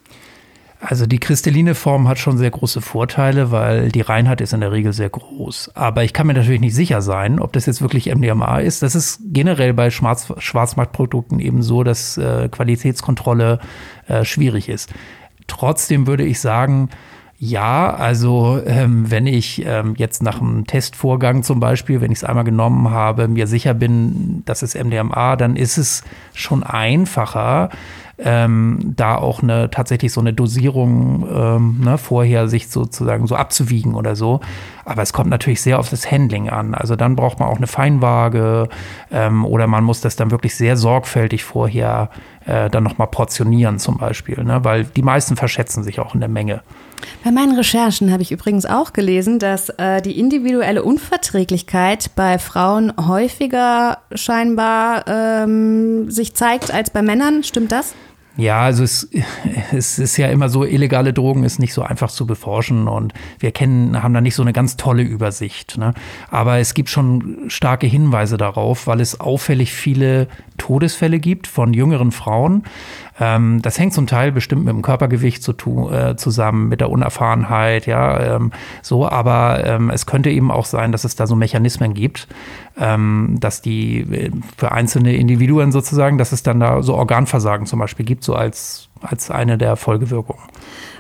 Also 0.80 1.08
die 1.08 1.18
kristalline 1.18 1.74
Form 1.74 2.08
hat 2.08 2.20
schon 2.20 2.38
sehr 2.38 2.52
große 2.52 2.82
Vorteile, 2.82 3.52
weil 3.52 3.90
die 3.90 4.02
Reinheit 4.02 4.42
ist 4.42 4.54
in 4.54 4.62
der 4.62 4.72
Regel 4.72 4.94
sehr 4.94 5.10
groß. 5.10 5.72
Aber 5.74 6.04
ich 6.04 6.14
kann 6.14 6.28
mir 6.28 6.36
natürlich 6.36 6.62
nicht 6.62 6.76
sicher 6.76 7.02
sein, 7.02 7.40
ob 7.40 7.52
das 7.54 7.66
jetzt 7.66 7.82
wirklich 7.82 8.14
MDMA 8.14 8.60
ist. 8.60 8.84
Das 8.84 8.94
ist 8.94 9.20
generell 9.26 9.74
bei 9.74 9.90
Schwarz 9.90 10.32
Schwarzmarktprodukten 10.38 11.40
eben 11.40 11.64
so, 11.64 11.84
dass 11.84 12.18
äh, 12.18 12.48
Qualitätskontrolle 12.50 13.60
äh, 14.08 14.24
schwierig 14.24 14.70
ist. 14.70 14.94
Trotzdem 15.48 16.06
würde 16.06 16.26
ich 16.26 16.40
sagen, 16.40 16.90
ja, 17.40 17.94
also 17.94 18.60
ähm, 18.66 19.12
wenn 19.12 19.28
ich 19.28 19.64
ähm, 19.64 19.94
jetzt 19.96 20.24
nach 20.24 20.42
einem 20.42 20.66
Testvorgang 20.66 21.44
zum 21.44 21.60
Beispiel, 21.60 22.02
wenn 22.02 22.12
ich 22.12 22.20
es 22.20 22.24
einmal 22.24 22.44
genommen 22.44 22.90
habe, 22.90 23.28
mir 23.28 23.46
sicher 23.46 23.76
bin, 23.76 24.42
das 24.46 24.64
ist 24.64 24.76
MDMA, 24.76 25.36
dann 25.36 25.56
ist 25.56 25.78
es 25.78 26.04
schon 26.34 26.64
einfacher, 26.64 27.70
ähm, 28.18 28.80
da 28.96 29.16
auch 29.16 29.44
eine 29.44 29.70
tatsächlich 29.70 30.12
so 30.12 30.20
eine 30.20 30.34
Dosierung 30.34 31.28
ähm, 31.32 31.82
ne, 31.84 32.00
vorher 32.00 32.48
sich 32.48 32.70
sozusagen 32.70 33.28
so 33.28 33.36
abzuwiegen 33.36 33.94
oder 33.94 34.16
so. 34.16 34.40
Aber 34.84 35.04
es 35.04 35.14
kommt 35.14 35.30
natürlich 35.30 35.62
sehr 35.62 35.78
auf 35.78 35.92
das 35.92 36.10
Handling 36.10 36.50
an. 36.50 36.74
Also 36.74 36.96
dann 36.96 37.16
braucht 37.16 37.40
man 37.40 37.50
auch 37.50 37.58
eine 37.58 37.68
Feinwaage 37.68 38.70
ähm, 39.12 39.46
oder 39.46 39.68
man 39.68 39.84
muss 39.84 40.02
das 40.02 40.16
dann 40.16 40.32
wirklich 40.32 40.56
sehr 40.56 40.76
sorgfältig 40.76 41.44
vorher 41.44 42.10
äh, 42.48 42.72
dann 42.72 42.84
nochmal 42.84 43.10
portionieren 43.10 43.78
zum 43.78 43.98
Beispiel, 43.98 44.44
ne? 44.44 44.64
weil 44.64 44.86
die 44.86 45.04
meisten 45.04 45.36
verschätzen 45.36 45.84
sich 45.84 46.00
auch 46.00 46.16
in 46.16 46.22
der 46.22 46.30
Menge. 46.30 46.64
Bei 47.24 47.32
meinen 47.32 47.56
Recherchen 47.56 48.12
habe 48.12 48.24
ich 48.24 48.32
übrigens 48.32 48.66
auch 48.66 48.94
gelesen, 48.94 49.40
dass 49.40 49.70
äh, 49.70 50.02
die 50.02 50.20
individuelle 50.20 50.84
Unverträglichkeit 50.84 52.12
bei 52.16 52.40
Frauen 52.40 52.94
häufiger 53.08 54.00
scheinbar 54.14 55.06
ähm, 55.08 56.10
sich 56.10 56.36
zeigt 56.36 56.72
als 56.72 56.90
bei 56.90 57.02
Männern. 57.02 57.44
Stimmt 57.44 57.72
das? 57.72 57.96
Ja, 58.38 58.62
also 58.62 58.84
es, 58.84 59.10
es 59.74 59.98
ist 59.98 60.16
ja 60.18 60.28
immer 60.28 60.48
so, 60.48 60.64
illegale 60.64 61.12
Drogen 61.12 61.44
ist 61.44 61.58
nicht 61.60 61.74
so 61.74 61.82
einfach 61.82 62.12
zu 62.12 62.28
beforschen 62.28 62.88
und 62.88 63.14
wir 63.40 63.52
kennen, 63.52 64.02
haben 64.04 64.14
da 64.14 64.22
nicht 64.22 64.36
so 64.36 64.44
eine 64.44 64.54
ganz 64.54 64.78
tolle 64.78 65.02
Übersicht. 65.02 65.78
Ne? 65.78 65.96
Aber 66.30 66.60
es 66.60 66.76
gibt 66.76 66.90
schon 66.90 67.46
starke 67.48 67.88
Hinweise 67.88 68.38
darauf, 68.38 68.86
weil 68.86 69.02
es 69.02 69.20
auffällig 69.20 69.74
viele 69.74 70.28
Todesfälle 70.58 71.20
gibt 71.20 71.48
von 71.48 71.74
jüngeren 71.74 72.12
Frauen. 72.12 72.64
Ähm, 73.20 73.62
das 73.62 73.80
hängt 73.80 73.94
zum 73.94 74.08
Teil 74.08 74.32
bestimmt 74.32 74.66
mit 74.66 74.74
dem 74.74 74.82
Körpergewicht 74.82 75.42
zu 75.42 75.54
äh, 75.92 76.16
zusammen, 76.16 76.70
mit 76.70 76.82
der 76.82 76.90
Unerfahrenheit, 76.90 77.88
ja, 77.88 78.36
ähm, 78.36 78.52
so, 78.82 79.08
aber 79.08 79.64
ähm, 79.66 79.90
es 79.90 80.06
könnte 80.06 80.30
eben 80.30 80.52
auch 80.52 80.66
sein, 80.66 80.92
dass 80.92 81.04
es 81.04 81.16
da 81.16 81.26
so 81.26 81.36
Mechanismen 81.36 81.94
gibt, 81.94 82.28
ähm, 82.78 83.38
dass 83.40 83.62
die 83.62 84.00
äh, 84.00 84.32
für 84.58 84.72
einzelne 84.72 85.16
Individuen 85.16 85.72
sozusagen, 85.72 86.18
dass 86.18 86.32
es 86.32 86.44
dann 86.44 86.60
da 86.60 86.84
so 86.84 86.96
Organversagen 86.96 87.66
zum 87.66 87.80
Beispiel 87.80 88.06
gibt 88.06 88.24
so 88.24 88.36
als, 88.36 88.90
als 89.02 89.32
eine 89.32 89.58
der 89.58 89.76
Folgewirkungen. 89.76 90.42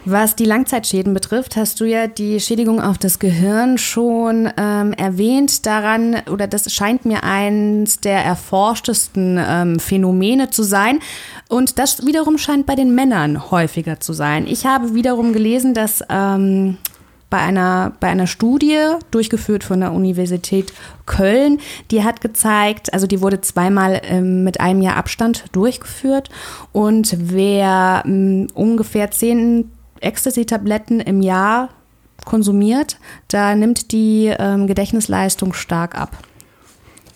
Was 0.10 0.38
die 0.38 0.46
Langzeitschäden 0.46 1.14
betrifft, 1.14 1.58
hast 1.58 1.82
du 1.82 1.86
ja 1.86 2.08
die 2.08 2.40
Schädigung 2.40 2.80
auf 2.80 2.98
das 2.98 3.20
Gehirn 3.20 3.78
schon 3.78 4.50
ähm, 4.58 4.94
erwähnt. 4.94 5.66
Daran, 5.66 6.22
oder 6.32 6.48
das 6.48 6.72
scheint 6.74 7.04
mir 7.04 7.26
eins 7.26 8.00
der 8.00 8.24
erforschtesten 8.24 9.38
ähm, 9.38 9.80
Phänomene 9.80 10.50
zu 10.50 10.64
sein. 10.64 11.00
Und 11.50 11.78
das 11.78 12.06
wiederum 12.06 12.38
scheint 12.38 12.66
bei 12.66 12.76
den 12.76 12.96
Männern 12.96 13.52
häufiger 13.52 14.00
zu 14.00 14.14
sein. 14.14 14.48
Ich 14.48 14.66
habe 14.66 14.94
wiederum 14.94 15.34
gelesen, 15.34 15.74
dass 15.74 16.02
ähm, 16.10 16.78
bei 17.30 17.40
einer, 17.40 17.94
bei 18.00 18.08
einer 18.08 18.28
Studie, 18.28 18.78
durchgeführt 19.12 19.64
von 19.64 19.82
der 19.82 19.92
Universität 19.92 20.72
Köln, 21.06 21.60
die 21.92 22.04
hat 22.04 22.22
gezeigt, 22.22 22.94
also 22.94 23.08
die 23.08 23.22
wurde 23.22 23.42
zweimal 23.42 24.02
ähm, 24.04 24.44
mit 24.44 24.60
einem 24.60 24.82
Jahr 24.82 24.96
Abstand 24.96 25.46
durchgeführt 25.52 26.30
und 26.72 27.16
wer 27.20 28.04
ähm, 28.06 28.48
ungefähr 28.54 29.12
zehn 29.12 29.72
Ecstasy-Tabletten 30.00 31.00
im 31.00 31.22
Jahr 31.22 31.70
konsumiert, 32.26 32.98
da 33.30 33.56
nimmt 33.56 33.92
die 33.92 34.34
ähm, 34.38 34.68
Gedächtnisleistung 34.68 35.54
stark 35.54 35.96
ab. 35.98 36.18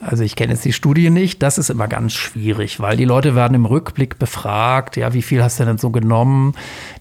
Also 0.01 0.23
ich 0.23 0.35
kenne 0.35 0.53
jetzt 0.53 0.65
die 0.65 0.73
Studie 0.73 1.11
nicht, 1.11 1.43
das 1.43 1.59
ist 1.59 1.69
immer 1.69 1.87
ganz 1.87 2.13
schwierig, 2.13 2.79
weil 2.79 2.97
die 2.97 3.05
Leute 3.05 3.35
werden 3.35 3.53
im 3.53 3.65
Rückblick 3.65 4.17
befragt, 4.17 4.97
ja, 4.97 5.13
wie 5.13 5.21
viel 5.21 5.43
hast 5.43 5.59
du 5.59 5.65
denn 5.65 5.77
so 5.77 5.91
genommen? 5.91 6.53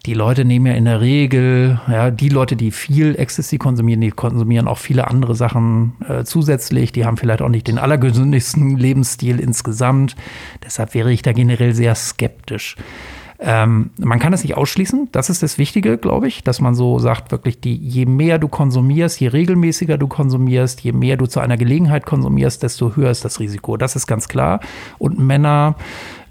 Die 0.04 0.12
Leute 0.12 0.44
nehmen 0.44 0.66
ja 0.66 0.74
in 0.74 0.84
der 0.84 1.00
Regel, 1.00 1.80
ja, 1.88 2.10
die 2.10 2.28
Leute, 2.28 2.56
die 2.56 2.70
viel 2.70 3.18
Ecstasy 3.18 3.56
konsumieren, 3.56 4.02
die 4.02 4.10
konsumieren 4.10 4.68
auch 4.68 4.76
viele 4.76 5.08
andere 5.08 5.34
Sachen 5.34 5.94
äh, 6.06 6.24
zusätzlich, 6.24 6.92
die 6.92 7.06
haben 7.06 7.16
vielleicht 7.16 7.40
auch 7.40 7.48
nicht 7.48 7.68
den 7.68 7.78
allergesündigsten 7.78 8.76
Lebensstil 8.78 9.40
insgesamt. 9.40 10.14
Deshalb 10.62 10.92
wäre 10.92 11.10
ich 11.10 11.22
da 11.22 11.32
generell 11.32 11.74
sehr 11.74 11.94
skeptisch. 11.94 12.76
Ähm, 13.42 13.90
man 13.96 14.18
kann 14.18 14.34
es 14.34 14.42
nicht 14.42 14.56
ausschließen. 14.56 15.08
Das 15.12 15.30
ist 15.30 15.42
das 15.42 15.56
Wichtige, 15.56 15.96
glaube 15.96 16.28
ich, 16.28 16.44
dass 16.44 16.60
man 16.60 16.74
so 16.74 16.98
sagt, 16.98 17.32
wirklich, 17.32 17.58
die, 17.58 17.74
je 17.74 18.04
mehr 18.04 18.38
du 18.38 18.48
konsumierst, 18.48 19.18
je 19.18 19.28
regelmäßiger 19.28 19.96
du 19.96 20.08
konsumierst, 20.08 20.82
je 20.82 20.92
mehr 20.92 21.16
du 21.16 21.26
zu 21.26 21.40
einer 21.40 21.56
Gelegenheit 21.56 22.04
konsumierst, 22.04 22.62
desto 22.62 22.96
höher 22.96 23.10
ist 23.10 23.24
das 23.24 23.40
Risiko. 23.40 23.78
Das 23.78 23.96
ist 23.96 24.06
ganz 24.06 24.28
klar. 24.28 24.60
Und 24.98 25.18
Männer, 25.18 25.76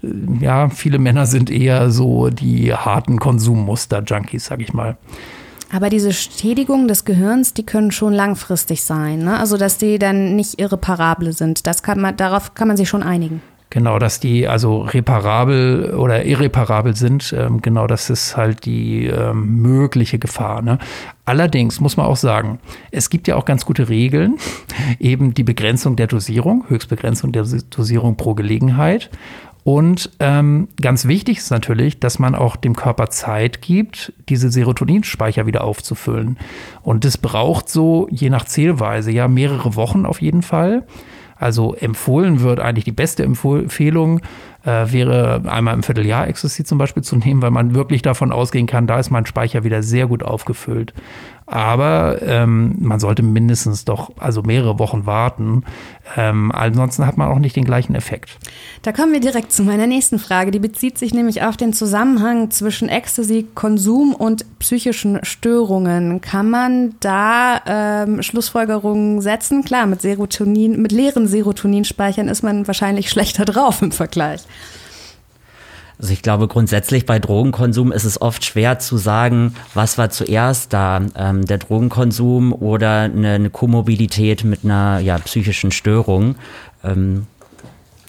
äh, 0.02 0.08
ja, 0.40 0.68
viele 0.68 1.00
Männer 1.00 1.26
sind 1.26 1.50
eher 1.50 1.90
so 1.90 2.30
die 2.30 2.72
harten 2.72 3.18
Konsummuster-Junkies, 3.18 4.46
sag 4.46 4.62
ich 4.62 4.72
mal. 4.72 4.96
Aber 5.72 5.88
diese 5.88 6.12
Schädigungen 6.12 6.88
des 6.88 7.04
Gehirns, 7.04 7.54
die 7.54 7.64
können 7.64 7.90
schon 7.90 8.12
langfristig 8.12 8.84
sein. 8.84 9.20
Ne? 9.20 9.38
Also, 9.38 9.56
dass 9.56 9.78
die 9.78 9.98
dann 9.98 10.36
nicht 10.36 10.60
irreparable 10.60 11.32
sind. 11.32 11.66
Das 11.66 11.82
kann 11.82 12.00
man, 12.00 12.16
darauf 12.16 12.54
kann 12.54 12.68
man 12.68 12.76
sich 12.76 12.88
schon 12.88 13.02
einigen. 13.02 13.40
Genau, 13.70 14.00
dass 14.00 14.18
die 14.18 14.48
also 14.48 14.80
reparabel 14.80 15.94
oder 15.94 16.24
irreparabel 16.24 16.96
sind. 16.96 17.32
Ähm, 17.32 17.62
genau, 17.62 17.86
das 17.86 18.10
ist 18.10 18.36
halt 18.36 18.64
die 18.64 19.06
ähm, 19.06 19.62
mögliche 19.62 20.18
Gefahr. 20.18 20.60
Ne? 20.60 20.78
Allerdings 21.24 21.78
muss 21.78 21.96
man 21.96 22.06
auch 22.06 22.16
sagen, 22.16 22.58
es 22.90 23.10
gibt 23.10 23.28
ja 23.28 23.36
auch 23.36 23.44
ganz 23.44 23.64
gute 23.64 23.88
Regeln, 23.88 24.38
eben 24.98 25.34
die 25.34 25.44
Begrenzung 25.44 25.94
der 25.94 26.08
Dosierung, 26.08 26.64
Höchstbegrenzung 26.68 27.30
der 27.30 27.44
Dosierung 27.70 28.16
pro 28.16 28.34
Gelegenheit. 28.34 29.08
Und 29.62 30.10
ähm, 30.18 30.66
ganz 30.80 31.06
wichtig 31.06 31.38
ist 31.38 31.50
natürlich, 31.50 32.00
dass 32.00 32.18
man 32.18 32.34
auch 32.34 32.56
dem 32.56 32.74
Körper 32.74 33.08
Zeit 33.10 33.62
gibt, 33.62 34.12
diese 34.28 34.50
Serotoninspeicher 34.50 35.46
wieder 35.46 35.62
aufzufüllen. 35.62 36.38
Und 36.82 37.04
das 37.04 37.18
braucht 37.18 37.68
so, 37.68 38.08
je 38.10 38.30
nach 38.30 38.46
Zählweise, 38.46 39.12
ja 39.12 39.28
mehrere 39.28 39.76
Wochen 39.76 40.06
auf 40.06 40.20
jeden 40.20 40.42
Fall. 40.42 40.84
Also 41.40 41.74
empfohlen 41.74 42.40
wird 42.40 42.60
eigentlich 42.60 42.84
die 42.84 42.92
beste 42.92 43.24
Empfehlung 43.24 44.20
äh, 44.64 44.92
wäre 44.92 45.42
einmal 45.46 45.74
im 45.74 45.82
Vierteljahr 45.82 46.28
Ecstasy 46.28 46.64
zum 46.64 46.78
Beispiel 46.78 47.02
zu 47.02 47.16
nehmen, 47.16 47.42
weil 47.42 47.50
man 47.50 47.74
wirklich 47.74 48.02
davon 48.02 48.32
ausgehen 48.32 48.66
kann, 48.66 48.86
da 48.86 48.98
ist 48.98 49.10
mein 49.10 49.26
Speicher 49.26 49.64
wieder 49.64 49.82
sehr 49.82 50.06
gut 50.06 50.22
aufgefüllt. 50.22 50.92
Aber 51.50 52.22
ähm, 52.22 52.76
man 52.78 53.00
sollte 53.00 53.24
mindestens 53.24 53.84
doch 53.84 54.12
also 54.18 54.42
mehrere 54.42 54.78
Wochen 54.78 55.04
warten. 55.04 55.64
Ähm, 56.16 56.52
ansonsten 56.52 57.04
hat 57.04 57.16
man 57.16 57.28
auch 57.28 57.40
nicht 57.40 57.56
den 57.56 57.64
gleichen 57.64 57.96
Effekt. 57.96 58.38
Da 58.82 58.92
kommen 58.92 59.12
wir 59.12 59.18
direkt 59.18 59.50
zu 59.50 59.64
meiner 59.64 59.88
nächsten 59.88 60.20
Frage. 60.20 60.52
Die 60.52 60.60
bezieht 60.60 60.96
sich 60.96 61.12
nämlich 61.12 61.42
auf 61.42 61.56
den 61.56 61.72
Zusammenhang 61.72 62.52
zwischen 62.52 62.88
Ecstasy-Konsum 62.88 64.14
und 64.14 64.44
psychischen 64.60 65.24
Störungen. 65.24 66.20
Kann 66.20 66.50
man 66.50 66.94
da 67.00 67.60
ähm, 67.66 68.22
Schlussfolgerungen 68.22 69.20
setzen? 69.20 69.64
Klar, 69.64 69.86
mit 69.86 70.02
Serotonin, 70.02 70.80
mit 70.80 70.92
leeren 70.92 71.26
Serotoninspeichern 71.26 72.28
ist 72.28 72.44
man 72.44 72.68
wahrscheinlich 72.68 73.10
schlechter 73.10 73.44
drauf 73.44 73.82
im 73.82 73.90
Vergleich. 73.90 74.42
Also 76.00 76.14
ich 76.14 76.22
glaube, 76.22 76.48
grundsätzlich 76.48 77.04
bei 77.04 77.18
Drogenkonsum 77.18 77.92
ist 77.92 78.04
es 78.04 78.22
oft 78.22 78.42
schwer 78.42 78.78
zu 78.78 78.96
sagen, 78.96 79.54
was 79.74 79.98
war 79.98 80.08
zuerst 80.08 80.72
da, 80.72 81.02
ähm, 81.14 81.44
der 81.44 81.58
Drogenkonsum 81.58 82.54
oder 82.54 83.00
eine, 83.00 83.34
eine 83.34 83.50
Komorbidität 83.50 84.44
mit 84.44 84.64
einer 84.64 85.00
ja, 85.00 85.18
psychischen 85.18 85.72
Störung. 85.72 86.36
Ähm. 86.82 87.26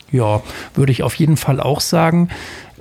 Ja, 0.10 0.42
würde 0.74 0.94
ich 0.94 1.04
auf 1.04 1.16
jeden 1.16 1.36
Fall 1.36 1.60
auch 1.60 1.82
sagen. 1.82 2.30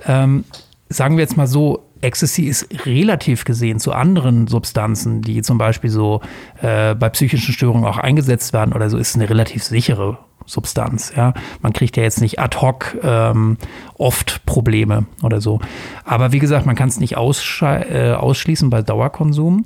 Ähm, 0.07 0.45
sagen 0.87 1.17
wir 1.17 1.23
jetzt 1.23 1.35
mal 1.35 1.47
so, 1.47 1.83
Ecstasy 2.01 2.43
ist 2.43 2.67
relativ 2.85 3.45
gesehen 3.45 3.79
zu 3.79 3.93
anderen 3.93 4.47
Substanzen, 4.47 5.21
die 5.21 5.41
zum 5.41 5.57
Beispiel 5.57 5.89
so 5.89 6.21
äh, 6.61 6.95
bei 6.95 7.09
psychischen 7.09 7.53
Störungen 7.53 7.85
auch 7.85 7.97
eingesetzt 7.97 8.53
werden 8.53 8.73
oder 8.73 8.89
so, 8.89 8.97
ist 8.97 9.15
eine 9.15 9.29
relativ 9.29 9.63
sichere 9.63 10.17
Substanz. 10.45 11.13
Ja, 11.15 11.33
man 11.61 11.73
kriegt 11.73 11.97
ja 11.97 12.03
jetzt 12.03 12.21
nicht 12.21 12.39
ad 12.39 12.57
hoc 12.59 12.97
ähm, 13.03 13.57
oft 13.97 14.45
Probleme 14.45 15.05
oder 15.23 15.41
so. 15.41 15.59
Aber 16.03 16.31
wie 16.31 16.39
gesagt, 16.39 16.65
man 16.65 16.75
kann 16.75 16.89
es 16.89 16.99
nicht 16.99 17.13
äh, 17.13 18.13
ausschließen 18.13 18.69
bei 18.69 18.81
Dauerkonsum. 18.81 19.65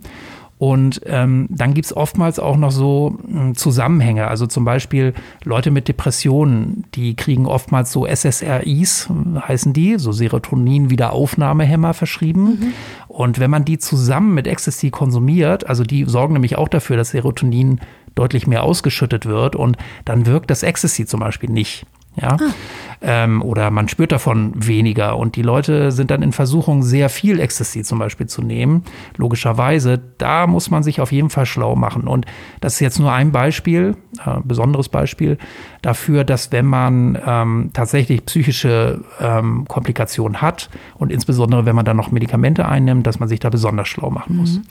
Und 0.57 1.01
ähm, 1.05 1.47
dann 1.49 1.73
gibt 1.73 1.85
es 1.85 1.95
oftmals 1.95 2.39
auch 2.39 2.55
noch 2.55 2.71
so 2.71 3.19
äh, 3.27 3.53
Zusammenhänge. 3.53 4.27
Also 4.27 4.47
zum 4.47 4.63
Beispiel 4.63 5.13
Leute 5.43 5.69
mit 5.69 5.89
Depressionen, 5.89 6.85
die 6.95 7.15
kriegen 7.15 7.45
oftmals 7.45 7.91
so 7.91 8.07
SSRIs, 8.07 9.09
heißen 9.47 9.73
die, 9.73 9.99
so 9.99 10.13
Serotonin-Wiederaufnahmehämmer 10.13 11.93
verschrieben. 11.93 12.43
Mhm. 12.45 12.73
Und 13.09 13.39
wenn 13.39 13.51
man 13.51 13.65
die 13.65 13.79
zusammen 13.79 14.33
mit 14.33 14.47
Ecstasy 14.47 14.91
konsumiert, 14.91 15.67
also 15.67 15.83
die 15.83 16.05
sorgen 16.05 16.33
nämlich 16.33 16.57
auch 16.57 16.69
dafür, 16.69 16.95
dass 16.95 17.09
Serotonin 17.09 17.81
deutlich 18.15 18.47
mehr 18.47 18.63
ausgeschüttet 18.63 19.25
wird 19.25 19.57
und 19.57 19.77
dann 20.05 20.25
wirkt 20.25 20.49
das 20.49 20.63
Ecstasy 20.63 21.05
zum 21.05 21.19
Beispiel 21.19 21.49
nicht. 21.49 21.85
Ja? 22.15 22.37
Ah. 22.39 22.53
Ähm, 23.01 23.41
oder 23.41 23.71
man 23.71 23.87
spürt 23.87 24.11
davon 24.11 24.53
weniger 24.55 25.17
und 25.17 25.35
die 25.35 25.41
Leute 25.41 25.91
sind 25.91 26.11
dann 26.11 26.21
in 26.21 26.31
Versuchung, 26.31 26.81
sehr 26.81 27.09
viel 27.09 27.39
Ecstasy 27.39 27.83
zum 27.83 27.99
Beispiel 27.99 28.27
zu 28.27 28.41
nehmen. 28.41 28.83
Logischerweise, 29.17 30.01
da 30.17 30.47
muss 30.47 30.71
man 30.71 30.81
sich 30.81 31.01
auf 31.01 31.11
jeden 31.11 31.29
Fall 31.29 31.45
schlau 31.45 31.75
machen. 31.75 32.07
Und 32.07 32.25
das 32.61 32.75
ist 32.75 32.79
jetzt 32.79 32.99
nur 32.99 33.11
ein 33.11 33.31
Beispiel, 33.31 33.95
äh, 34.25 34.39
besonderes 34.43 34.89
Beispiel 34.89 35.37
dafür, 35.81 36.23
dass 36.23 36.51
wenn 36.51 36.65
man 36.65 37.19
ähm, 37.25 37.69
tatsächlich 37.73 38.25
psychische 38.25 39.01
ähm, 39.19 39.65
Komplikationen 39.67 40.41
hat 40.41 40.69
und 40.95 41.11
insbesondere 41.11 41.65
wenn 41.65 41.75
man 41.75 41.85
dann 41.85 41.97
noch 41.97 42.11
Medikamente 42.11 42.67
einnimmt, 42.67 43.05
dass 43.05 43.19
man 43.19 43.29
sich 43.29 43.39
da 43.39 43.49
besonders 43.49 43.87
schlau 43.87 44.09
machen 44.09 44.37
muss. 44.37 44.57
Mhm. 44.57 44.63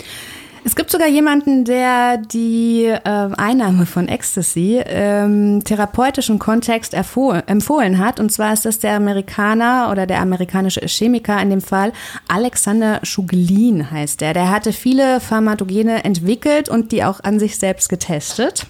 Es 0.66 0.74
gibt 0.74 0.90
sogar 0.90 1.08
jemanden, 1.08 1.66
der 1.66 2.16
die 2.16 2.86
äh, 2.86 2.98
Einnahme 3.04 3.84
von 3.84 4.08
Ecstasy 4.08 4.78
im 4.78 5.62
therapeutischen 5.62 6.38
Kontext 6.38 6.94
empfohlen 6.94 7.98
hat. 7.98 8.18
Und 8.18 8.32
zwar 8.32 8.54
ist 8.54 8.64
das 8.64 8.78
der 8.78 8.94
Amerikaner 8.94 9.90
oder 9.92 10.06
der 10.06 10.22
amerikanische 10.22 10.80
Chemiker 10.80 11.40
in 11.42 11.50
dem 11.50 11.60
Fall, 11.60 11.92
Alexander 12.28 13.00
Schuglin 13.02 13.90
heißt 13.90 14.22
der. 14.22 14.32
Der 14.32 14.50
hatte 14.50 14.72
viele 14.72 15.20
Pharmakogene 15.20 16.02
entwickelt 16.02 16.70
und 16.70 16.92
die 16.92 17.04
auch 17.04 17.20
an 17.22 17.38
sich 17.38 17.58
selbst 17.58 17.90
getestet. 17.90 18.66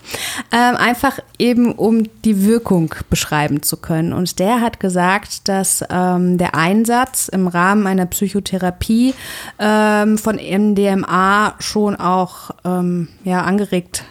Ähm, 0.53 0.75
einfach 0.75 1.21
eben, 1.39 1.73
um 1.73 2.09
die 2.25 2.45
Wirkung 2.45 2.93
beschreiben 3.09 3.63
zu 3.63 3.77
können. 3.77 4.13
Und 4.13 4.41
der 4.41 4.61
hat 4.61 4.81
gesagt, 4.81 5.47
dass 5.47 5.85
ähm, 5.91 6.39
der 6.39 6.57
Einsatz 6.57 7.29
im 7.29 7.47
Rahmen 7.47 7.87
einer 7.87 8.07
Psychotherapie 8.07 9.15
ähm, 9.61 10.19
von 10.19 10.37
MDMA 10.37 11.55
schon 11.61 11.84
schon 11.85 11.97
auch 11.97 12.51
ähm, 12.65 13.09
ja, 13.25 13.43
angeregt, 13.43 14.05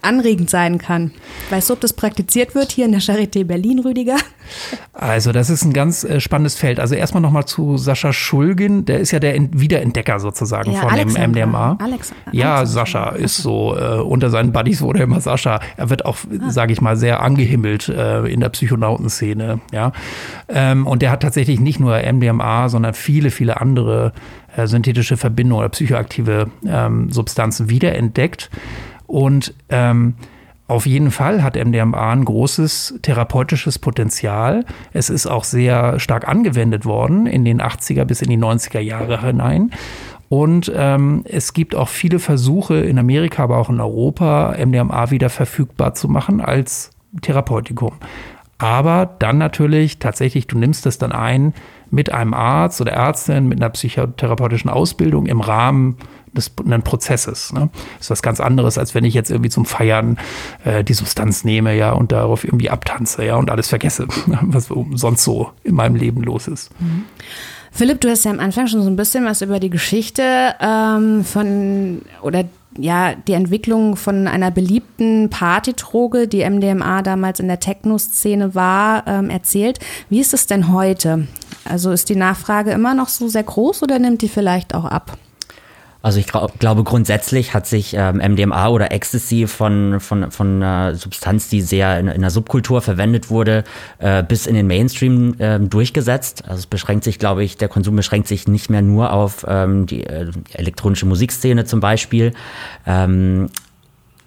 anregend 0.00 0.48
sein 0.48 0.78
kann. 0.78 1.12
Weißt 1.50 1.68
du, 1.68 1.74
ob 1.74 1.80
das 1.80 1.92
praktiziert 1.92 2.54
wird 2.54 2.72
hier 2.72 2.86
in 2.86 2.92
der 2.92 3.02
Charité 3.02 3.44
Berlin, 3.44 3.80
Rüdiger? 3.80 4.16
Also 4.92 5.30
das 5.30 5.50
ist 5.50 5.62
ein 5.64 5.74
ganz 5.74 6.04
äh, 6.04 6.20
spannendes 6.20 6.56
Feld. 6.56 6.80
Also 6.80 6.94
erstmal 6.94 7.20
nochmal 7.20 7.44
zu 7.44 7.76
Sascha 7.76 8.14
Schulgin, 8.14 8.86
der 8.86 8.98
ist 8.98 9.10
ja 9.10 9.20
der 9.20 9.34
Wiederentdecker 9.52 10.18
sozusagen 10.20 10.72
ja, 10.72 10.80
von 10.80 10.90
Alexander. 10.90 11.40
dem 11.40 11.50
MDMA. 11.50 11.78
Alex 11.80 12.14
ja, 12.32 12.56
Alexander. 12.56 12.66
Sascha 12.66 13.08
ist 13.10 13.36
so, 13.36 13.76
äh, 13.76 14.00
unter 14.00 14.30
seinen 14.30 14.52
Buddies 14.52 14.80
wurde 14.80 15.02
immer 15.02 15.20
Sascha. 15.20 15.60
Er 15.76 15.90
wird 15.90 16.06
auch, 16.06 16.16
ah. 16.16 16.50
sage 16.50 16.72
ich 16.72 16.80
mal, 16.80 16.96
sehr 16.96 17.22
angehimmelt 17.22 17.88
äh, 17.90 18.24
in 18.26 18.40
der 18.40 18.48
Psychonautenszene. 18.48 19.60
Ja? 19.70 19.92
Ähm, 20.48 20.86
und 20.86 21.02
der 21.02 21.10
hat 21.10 21.22
tatsächlich 21.22 21.60
nicht 21.60 21.78
nur 21.78 22.00
MDMA, 22.00 22.70
sondern 22.70 22.94
viele, 22.94 23.30
viele 23.30 23.60
andere 23.60 24.12
äh, 24.58 24.66
synthetische 24.66 25.16
Verbindungen 25.16 25.60
oder 25.60 25.68
psychoaktive 25.70 26.50
ähm, 26.66 27.10
Substanzen 27.10 27.70
wiederentdeckt. 27.70 28.50
Und 29.06 29.54
ähm, 29.70 30.14
Auf 30.68 30.84
jeden 30.84 31.10
Fall 31.10 31.42
hat 31.42 31.56
MDMA 31.56 32.12
ein 32.12 32.26
großes 32.26 32.98
therapeutisches 33.00 33.78
Potenzial. 33.78 34.66
Es 34.92 35.08
ist 35.08 35.26
auch 35.26 35.44
sehr 35.44 35.98
stark 35.98 36.28
angewendet 36.28 36.84
worden 36.84 37.26
in 37.26 37.46
den 37.46 37.62
80er 37.62 38.04
bis 38.04 38.20
in 38.20 38.28
die 38.28 38.36
90er 38.36 38.80
Jahre 38.80 39.22
hinein. 39.22 39.70
Und 40.28 40.70
ähm, 40.76 41.24
es 41.24 41.54
gibt 41.54 41.74
auch 41.74 41.88
viele 41.88 42.18
Versuche 42.18 42.76
in 42.80 42.98
Amerika, 42.98 43.44
aber 43.44 43.56
auch 43.56 43.70
in 43.70 43.80
Europa, 43.80 44.54
MDMA 44.62 45.10
wieder 45.10 45.30
verfügbar 45.30 45.94
zu 45.94 46.06
machen 46.06 46.42
als 46.42 46.90
Therapeutikum. 47.22 47.94
Aber 48.58 49.08
dann 49.18 49.38
natürlich 49.38 49.98
tatsächlich, 50.00 50.48
du 50.48 50.58
nimmst 50.58 50.84
es 50.84 50.98
dann 50.98 51.12
ein 51.12 51.54
mit 51.90 52.12
einem 52.12 52.34
Arzt 52.34 52.80
oder 52.80 52.92
Ärztin 52.92 53.48
mit 53.48 53.60
einer 53.60 53.70
psychotherapeutischen 53.70 54.70
Ausbildung 54.70 55.26
im 55.26 55.40
Rahmen 55.40 55.96
des 56.36 56.52
einen 56.64 56.82
Prozesses. 56.82 57.52
Ne? 57.52 57.70
Das 57.96 58.06
ist 58.06 58.10
was 58.10 58.22
ganz 58.22 58.40
anderes, 58.40 58.78
als 58.78 58.94
wenn 58.94 59.04
ich 59.04 59.14
jetzt 59.14 59.30
irgendwie 59.30 59.50
zum 59.50 59.64
Feiern 59.64 60.18
äh, 60.64 60.84
die 60.84 60.94
Substanz 60.94 61.44
nehme, 61.44 61.74
ja, 61.76 61.92
und 61.92 62.12
darauf 62.12 62.44
irgendwie 62.44 62.70
abtanze, 62.70 63.24
ja, 63.24 63.36
und 63.36 63.50
alles 63.50 63.68
vergesse, 63.68 64.06
was 64.42 64.68
sonst 64.94 65.24
so 65.24 65.50
in 65.64 65.74
meinem 65.74 65.96
Leben 65.96 66.22
los 66.22 66.48
ist. 66.48 66.70
Mhm. 66.80 67.04
Philipp, 67.70 68.00
du 68.00 68.10
hast 68.10 68.24
ja 68.24 68.30
am 68.30 68.40
Anfang 68.40 68.66
schon 68.66 68.82
so 68.82 68.88
ein 68.88 68.96
bisschen 68.96 69.24
was 69.24 69.42
über 69.42 69.60
die 69.60 69.70
Geschichte 69.70 70.22
ähm, 70.60 71.24
von 71.24 72.02
oder 72.22 72.44
ja, 72.76 73.14
die 73.14 73.32
Entwicklung 73.32 73.96
von 73.96 74.28
einer 74.28 74.50
beliebten 74.50 75.30
Partydroge, 75.30 76.28
die 76.28 76.48
MDMA 76.48 77.02
damals 77.02 77.40
in 77.40 77.48
der 77.48 77.60
Techno-Szene 77.60 78.54
war, 78.54 79.06
ähm, 79.06 79.30
erzählt. 79.30 79.80
Wie 80.08 80.20
ist 80.20 80.32
es 80.32 80.46
denn 80.46 80.72
heute? 80.72 81.26
Also 81.64 81.90
ist 81.90 82.08
die 82.08 82.16
Nachfrage 82.16 82.72
immer 82.72 82.94
noch 82.94 83.08
so 83.08 83.28
sehr 83.28 83.42
groß 83.42 83.82
oder 83.82 83.98
nimmt 83.98 84.22
die 84.22 84.28
vielleicht 84.28 84.74
auch 84.74 84.84
ab? 84.84 85.18
Also 86.00 86.20
ich 86.20 86.26
glaube 86.26 86.84
grundsätzlich 86.84 87.54
hat 87.54 87.66
sich 87.66 87.94
ähm, 87.94 88.18
MDMA 88.18 88.68
oder 88.68 88.92
Ecstasy 88.92 89.48
von, 89.48 89.98
von, 89.98 90.30
von 90.30 90.62
einer 90.62 90.94
Substanz, 90.94 91.48
die 91.48 91.60
sehr 91.60 91.98
in, 91.98 92.06
in 92.06 92.20
der 92.20 92.30
Subkultur 92.30 92.80
verwendet 92.80 93.30
wurde, 93.30 93.64
äh, 93.98 94.22
bis 94.22 94.46
in 94.46 94.54
den 94.54 94.68
Mainstream 94.68 95.34
äh, 95.40 95.58
durchgesetzt. 95.58 96.44
Also 96.44 96.60
es 96.60 96.66
beschränkt 96.66 97.02
sich, 97.02 97.18
glaube 97.18 97.42
ich, 97.42 97.56
der 97.56 97.68
Konsum 97.68 97.96
beschränkt 97.96 98.28
sich 98.28 98.46
nicht 98.46 98.70
mehr 98.70 98.80
nur 98.80 99.12
auf 99.12 99.44
ähm, 99.48 99.86
die 99.86 100.04
äh, 100.04 100.30
elektronische 100.52 101.04
Musikszene 101.04 101.64
zum 101.64 101.80
Beispiel. 101.80 102.32
Ähm, 102.86 103.50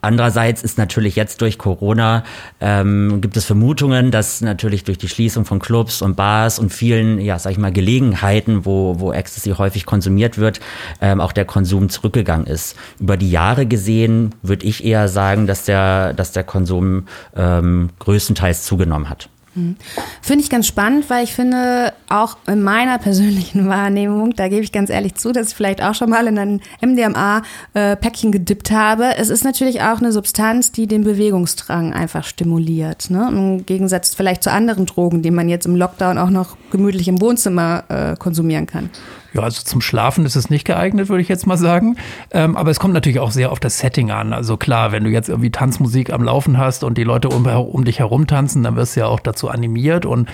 Andererseits 0.01 0.63
ist 0.63 0.77
natürlich 0.77 1.15
jetzt 1.15 1.41
durch 1.41 1.57
Corona 1.57 2.23
ähm, 2.59 3.21
gibt 3.21 3.37
es 3.37 3.45
Vermutungen, 3.45 4.11
dass 4.11 4.41
natürlich 4.41 4.83
durch 4.83 4.97
die 4.97 5.07
Schließung 5.07 5.45
von 5.45 5.59
Clubs 5.59 6.01
und 6.01 6.15
Bars 6.15 6.57
und 6.57 6.71
vielen, 6.71 7.19
ja, 7.19 7.37
sag 7.37 7.51
ich 7.51 7.57
mal, 7.57 7.71
Gelegenheiten, 7.71 8.65
wo, 8.65 8.99
wo 8.99 9.13
Ecstasy 9.13 9.51
häufig 9.51 9.85
konsumiert 9.85 10.37
wird, 10.37 10.59
ähm, 11.01 11.21
auch 11.21 11.31
der 11.31 11.45
Konsum 11.45 11.89
zurückgegangen 11.89 12.47
ist. 12.47 12.75
Über 12.99 13.15
die 13.15 13.29
Jahre 13.29 13.65
gesehen 13.65 14.33
würde 14.41 14.65
ich 14.65 14.83
eher 14.83 15.07
sagen, 15.07 15.45
dass 15.45 15.65
der, 15.65 16.13
dass 16.13 16.31
der 16.31 16.43
Konsum 16.43 17.05
ähm, 17.35 17.89
größtenteils 17.99 18.65
zugenommen 18.65 19.09
hat. 19.09 19.29
Mhm. 19.53 19.75
Finde 20.21 20.43
ich 20.43 20.49
ganz 20.49 20.67
spannend, 20.67 21.09
weil 21.09 21.23
ich 21.23 21.33
finde, 21.33 21.93
auch 22.09 22.37
in 22.47 22.61
meiner 22.61 22.97
persönlichen 22.97 23.67
Wahrnehmung, 23.69 24.35
da 24.35 24.47
gebe 24.47 24.63
ich 24.63 24.71
ganz 24.71 24.89
ehrlich 24.89 25.15
zu, 25.15 25.31
dass 25.31 25.49
ich 25.49 25.55
vielleicht 25.55 25.83
auch 25.83 25.95
schon 25.95 26.09
mal 26.09 26.27
in 26.27 26.37
ein 26.37 26.61
MDMA-Päckchen 26.81 28.29
äh, 28.29 28.31
gedippt 28.31 28.71
habe. 28.71 29.15
Es 29.17 29.29
ist 29.29 29.43
natürlich 29.43 29.81
auch 29.81 29.99
eine 29.99 30.11
Substanz, 30.11 30.71
die 30.71 30.87
den 30.87 31.03
Bewegungsdrang 31.03 31.93
einfach 31.93 32.23
stimuliert. 32.23 33.09
Ne? 33.09 33.27
Im 33.29 33.65
Gegensatz 33.65 34.15
vielleicht 34.15 34.43
zu 34.43 34.51
anderen 34.51 34.85
Drogen, 34.85 35.21
die 35.21 35.31
man 35.31 35.49
jetzt 35.49 35.65
im 35.65 35.75
Lockdown 35.75 36.17
auch 36.17 36.29
noch 36.29 36.55
gemütlich 36.71 37.07
im 37.07 37.21
Wohnzimmer 37.21 37.83
äh, 37.89 38.15
konsumieren 38.17 38.65
kann. 38.65 38.89
Ja, 39.33 39.43
also 39.43 39.61
zum 39.63 39.79
Schlafen 39.79 40.25
ist 40.25 40.35
es 40.35 40.49
nicht 40.49 40.65
geeignet, 40.65 41.07
würde 41.07 41.21
ich 41.21 41.29
jetzt 41.29 41.47
mal 41.47 41.57
sagen. 41.57 41.95
Ähm, 42.31 42.57
aber 42.57 42.69
es 42.71 42.79
kommt 42.79 42.93
natürlich 42.93 43.19
auch 43.19 43.31
sehr 43.31 43.51
auf 43.51 43.59
das 43.59 43.79
Setting 43.79 44.11
an. 44.11 44.33
Also 44.33 44.57
klar, 44.57 44.91
wenn 44.91 45.03
du 45.05 45.09
jetzt 45.09 45.29
irgendwie 45.29 45.51
Tanzmusik 45.51 46.11
am 46.11 46.23
Laufen 46.23 46.57
hast 46.57 46.83
und 46.83 46.97
die 46.97 47.03
Leute 47.03 47.29
um, 47.29 47.45
um 47.45 47.85
dich 47.85 47.99
herum 47.99 48.27
tanzen, 48.27 48.63
dann 48.63 48.75
wirst 48.75 48.95
du 48.95 49.01
ja 49.01 49.07
auch 49.07 49.21
dazu 49.21 49.47
animiert. 49.49 50.05
Und 50.05 50.27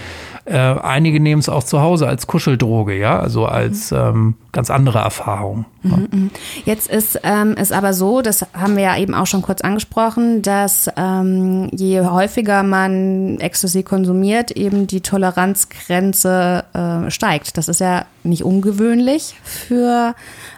äh, 0.45 0.57
einige 0.57 1.19
nehmen 1.19 1.39
es 1.39 1.49
auch 1.49 1.63
zu 1.63 1.81
Hause 1.81 2.07
als 2.07 2.25
Kuscheldroge, 2.25 2.97
ja, 2.97 3.19
also 3.19 3.45
als 3.45 3.91
ähm, 3.91 4.35
ganz 4.51 4.71
andere 4.71 4.99
Erfahrung. 4.99 5.65
Mhm, 5.87 6.07
mhm. 6.11 6.31
Jetzt 6.65 6.89
ist 6.89 7.19
ähm, 7.23 7.55
es 7.57 7.71
aber 7.71 7.93
so, 7.93 8.21
das 8.21 8.45
haben 8.53 8.75
wir 8.75 8.83
ja 8.83 8.97
eben 8.97 9.13
auch 9.13 9.27
schon 9.27 9.41
kurz 9.41 9.61
angesprochen, 9.61 10.41
dass 10.41 10.89
ähm, 10.97 11.69
je 11.71 12.01
häufiger 12.01 12.63
man 12.63 13.39
Ecstasy 13.39 13.83
konsumiert, 13.83 14.51
eben 14.51 14.87
die 14.87 15.01
Toleranzgrenze 15.01 16.63
äh, 16.73 17.11
steigt. 17.11 17.57
Das 17.57 17.67
ist 17.67 17.79
ja 17.79 18.05
nicht 18.23 18.43
ungewöhnlich 18.43 19.35
für, 19.43 20.15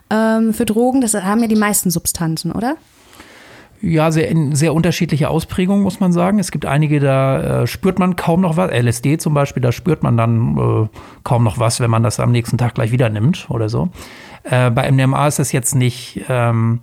ähm, 0.09 0.53
für 0.53 0.65
Drogen. 0.65 1.01
Das 1.01 1.13
haben 1.13 1.41
ja 1.41 1.47
die 1.47 1.55
meisten 1.55 1.91
Substanzen, 1.91 2.51
oder? 2.51 2.75
Ja, 3.81 4.11
sehr, 4.11 4.35
sehr 4.51 4.73
unterschiedliche 4.73 5.29
Ausprägungen, 5.29 5.83
muss 5.83 6.01
man 6.01 6.11
sagen. 6.11 6.37
Es 6.39 6.51
gibt 6.51 6.65
einige, 6.65 6.99
da 6.99 7.61
äh, 7.61 7.67
spürt 7.67 7.97
man 7.97 8.17
kaum 8.17 8.41
noch 8.41 8.57
was. 8.57 8.71
LSD 8.71 9.17
zum 9.19 9.33
Beispiel, 9.33 9.61
da 9.61 9.71
spürt 9.71 10.03
man 10.03 10.17
dann 10.17 10.57
äh, 10.57 10.87
kaum 11.23 11.45
noch 11.45 11.59
was, 11.59 11.79
wenn 11.79 11.89
man 11.89 12.03
das 12.03 12.19
am 12.19 12.31
nächsten 12.31 12.57
Tag 12.57 12.75
gleich 12.75 12.91
wieder 12.91 13.09
nimmt 13.09 13.49
oder 13.49 13.69
so. 13.69 13.89
Äh, 14.43 14.71
bei 14.71 14.91
MDMA 14.91 15.27
ist 15.27 15.39
das 15.39 15.51
jetzt 15.51 15.75
nicht 15.75 16.21
ähm, 16.29 16.81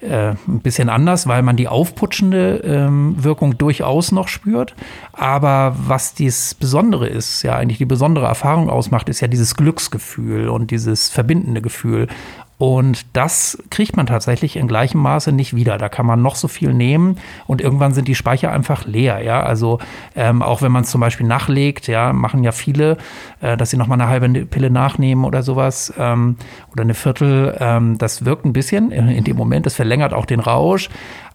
äh, 0.00 0.34
ein 0.46 0.60
bisschen 0.60 0.88
anders, 0.88 1.26
weil 1.26 1.42
man 1.42 1.56
die 1.56 1.68
aufputschende 1.68 2.62
ähm, 2.64 3.16
Wirkung 3.18 3.58
durchaus 3.58 4.12
noch 4.12 4.28
spürt. 4.28 4.74
Aber 5.12 5.74
was 5.76 6.14
dies 6.14 6.54
Besondere 6.54 7.08
ist, 7.08 7.42
ja 7.42 7.56
eigentlich 7.56 7.78
die 7.78 7.84
besondere 7.84 8.26
Erfahrung 8.26 8.70
ausmacht, 8.70 9.08
ist 9.08 9.20
ja 9.20 9.28
dieses 9.28 9.56
Glücksgefühl 9.56 10.48
und 10.48 10.70
dieses 10.70 11.08
verbindende 11.08 11.62
Gefühl. 11.62 12.06
Und 12.58 13.06
das 13.16 13.56
kriegt 13.70 13.96
man 13.96 14.06
tatsächlich 14.06 14.56
in 14.56 14.66
gleichem 14.66 15.00
Maße 15.00 15.30
nicht 15.30 15.54
wieder. 15.54 15.78
Da 15.78 15.88
kann 15.88 16.06
man 16.06 16.20
noch 16.20 16.34
so 16.34 16.48
viel 16.48 16.74
nehmen 16.74 17.16
und 17.46 17.60
irgendwann 17.60 17.94
sind 17.94 18.08
die 18.08 18.16
Speicher 18.16 18.50
einfach 18.50 18.84
leer. 18.84 19.22
Ja, 19.22 19.42
also 19.44 19.78
ähm, 20.16 20.42
auch 20.42 20.60
wenn 20.60 20.72
man 20.72 20.82
es 20.82 20.90
zum 20.90 21.00
Beispiel 21.00 21.26
nachlegt, 21.26 21.86
ja, 21.86 22.12
machen 22.12 22.42
ja 22.42 22.50
viele, 22.50 22.96
äh, 23.40 23.56
dass 23.56 23.70
sie 23.70 23.76
noch 23.76 23.86
mal 23.86 23.94
eine 23.94 24.08
halbe 24.08 24.28
Pille 24.46 24.70
nachnehmen 24.70 25.24
oder 25.24 25.44
sowas 25.44 25.92
ähm, 25.96 26.36
oder 26.72 26.82
eine 26.82 26.94
Viertel. 26.94 27.56
Ähm, 27.60 27.96
das 27.96 28.24
wirkt 28.24 28.44
ein 28.44 28.52
bisschen 28.52 28.90
in 28.90 29.22
dem 29.22 29.36
Moment. 29.36 29.64
Das 29.64 29.74
verlängert 29.74 30.12
auch 30.12 30.26
den 30.26 30.40
Rausch. 30.40 30.88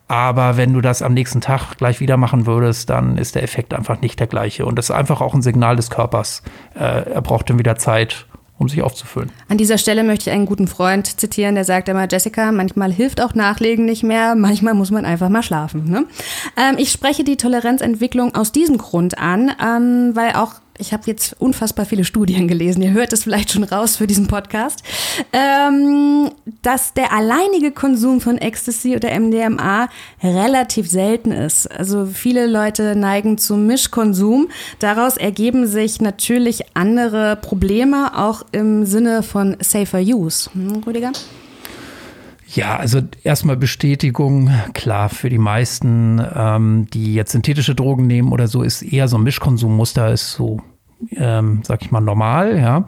Aber 0.09 0.57
wenn 0.57 0.73
du 0.73 0.81
das 0.81 1.01
am 1.01 1.13
nächsten 1.13 1.39
Tag 1.39 1.77
gleich 1.77 2.01
wieder 2.01 2.17
machen 2.17 2.45
würdest, 2.45 2.89
dann 2.89 3.17
ist 3.17 3.36
der 3.36 3.43
Effekt 3.43 3.73
einfach 3.73 4.01
nicht 4.01 4.19
der 4.19 4.27
gleiche. 4.27 4.65
Und 4.65 4.77
das 4.77 4.89
ist 4.89 4.95
einfach 4.95 5.21
auch 5.21 5.33
ein 5.33 5.41
Signal 5.41 5.77
des 5.77 5.89
Körpers. 5.89 6.43
Äh, 6.75 7.13
er 7.13 7.21
braucht 7.21 7.49
dann 7.49 7.57
wieder 7.57 7.77
Zeit, 7.77 8.27
um 8.63 8.69
sich 8.69 8.82
aufzufüllen. 8.82 9.32
An 9.49 9.58
dieser 9.58 9.78
Stelle 9.78 10.04
möchte 10.04 10.30
ich 10.30 10.36
einen 10.36 10.45
guten 10.45 10.67
Freund 10.67 11.19
zitieren, 11.19 11.56
der 11.56 11.65
sagt 11.65 11.89
immer, 11.89 12.08
Jessica, 12.10 12.52
manchmal 12.52 12.91
hilft 12.91 13.21
auch 13.21 13.36
Nachlegen 13.36 13.86
nicht 13.86 14.04
mehr, 14.04 14.36
manchmal 14.36 14.73
muss 14.73 14.89
man 14.89 15.06
einfach 15.06 15.30
mal 15.30 15.43
schlafen. 15.43 15.89
Ne? 15.89 16.06
Ähm, 16.58 16.76
ich 16.78 16.91
spreche 16.91 17.23
die 17.23 17.38
Toleranzentwicklung 17.38 18.36
aus 18.36 18.52
diesem 18.52 18.78
Grund 18.78 19.17
an, 19.17 19.52
ähm, 19.62 20.15
weil 20.15 20.34
auch 20.34 20.56
ich 20.77 20.93
habe 20.93 21.03
jetzt 21.05 21.36
unfassbar 21.39 21.86
viele 21.86 22.03
Studien 22.03 22.47
gelesen, 22.47 22.81
ihr 22.81 22.91
hört 22.91 23.13
es 23.13 23.23
vielleicht 23.23 23.51
schon 23.51 23.63
raus 23.63 23.97
für 23.97 24.07
diesen 24.07 24.27
Podcast, 24.27 24.83
ähm, 25.31 26.31
dass 26.62 26.93
der 26.93 27.13
alleinige 27.13 27.71
Konsum 27.71 28.21
von 28.21 28.38
Ecstasy 28.38 28.95
oder 28.95 29.17
MDMA 29.19 29.89
relativ 30.21 30.89
selten 30.89 31.31
ist. 31.31 31.69
Also 31.71 32.05
viele 32.05 32.47
Leute 32.47 32.95
neigen 32.95 33.38
zum 33.38 33.67
Mischkonsum. 33.67 34.49
Daraus 34.79 35.17
ergeben 35.17 35.67
sich 35.67 36.01
natürlich 36.01 36.75
andere 36.75 37.36
Probleme, 37.36 38.17
auch 38.17 38.43
im 38.51 38.86
Sinne 38.86 39.23
von 39.23 39.57
safer 39.59 39.99
use. 39.99 40.49
Hm, 40.53 40.83
Rüdiger? 40.86 41.12
Ja, 42.47 42.77
also 42.77 43.01
erstmal 43.23 43.58
Bestätigung, 43.58 44.51
klar, 44.73 45.10
für 45.10 45.29
die 45.29 45.38
meisten, 45.38 46.21
ähm, 46.36 46.88
die 46.93 47.13
jetzt 47.13 47.32
synthetische 47.32 47.73
Drogen 47.75 48.06
nehmen 48.08 48.32
oder 48.32 48.47
so, 48.47 48.63
ist 48.63 48.82
eher 48.82 49.08
so 49.08 49.17
ein 49.17 49.23
Mischkonsummuster, 49.23 50.12
ist 50.12 50.34
so, 50.34 50.62
ähm, 51.12 51.62
sag 51.63 51.82
ich 51.84 51.91
mal, 51.91 52.01
normal, 52.01 52.60
ja. 52.60 52.86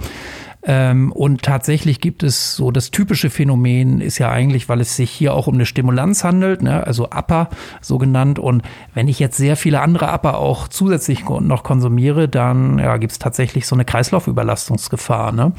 Ähm, 0.67 1.11
und 1.11 1.43
tatsächlich 1.43 2.01
gibt 2.01 2.23
es 2.23 2.55
so 2.55 2.71
das 2.71 2.89
typische 2.89 3.29
Phänomen 3.29 4.01
ist 4.01 4.17
ja 4.17 4.31
eigentlich, 4.31 4.67
weil 4.67 4.81
es 4.81 4.95
sich 4.95 5.11
hier 5.11 5.33
auch 5.33 5.45
um 5.45 5.53
eine 5.53 5.65
Stimulanz 5.65 6.23
handelt, 6.23 6.63
ne? 6.63 6.85
also 6.85 7.05
Upper 7.05 7.49
so 7.81 7.99
genannt. 7.99 8.39
Und 8.39 8.63
wenn 8.95 9.07
ich 9.07 9.19
jetzt 9.19 9.37
sehr 9.37 9.57
viele 9.57 9.81
andere 9.81 10.11
Upper 10.11 10.39
auch 10.39 10.67
zusätzlich 10.67 11.23
noch 11.25 11.63
konsumiere, 11.63 12.27
dann 12.27 12.79
ja, 12.79 12.97
gibt 12.97 13.11
es 13.11 13.19
tatsächlich 13.19 13.67
so 13.67 13.75
eine 13.75 13.85
Kreislaufüberlastungsgefahr. 13.85 15.31
Ne? 15.31 15.51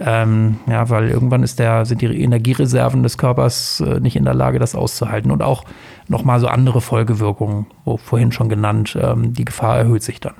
Ähm, 0.00 0.58
ja, 0.66 0.90
weil 0.90 1.08
irgendwann 1.08 1.44
ist 1.44 1.60
der, 1.60 1.84
sind 1.84 2.00
die 2.00 2.06
Energiereserven 2.20 3.04
des 3.04 3.16
Körpers 3.16 3.80
äh, 3.80 4.00
nicht 4.00 4.16
in 4.16 4.24
der 4.24 4.34
Lage, 4.34 4.58
das 4.58 4.74
auszuhalten. 4.74 5.30
Und 5.30 5.42
auch 5.42 5.64
nochmal 6.08 6.40
so 6.40 6.48
andere 6.48 6.80
Folgewirkungen, 6.80 7.66
wo 7.84 7.96
vorhin 7.96 8.32
schon 8.32 8.48
genannt, 8.48 8.98
ähm, 9.00 9.32
die 9.34 9.44
Gefahr 9.44 9.78
erhöht 9.78 10.02
sich 10.02 10.18
dann. 10.18 10.34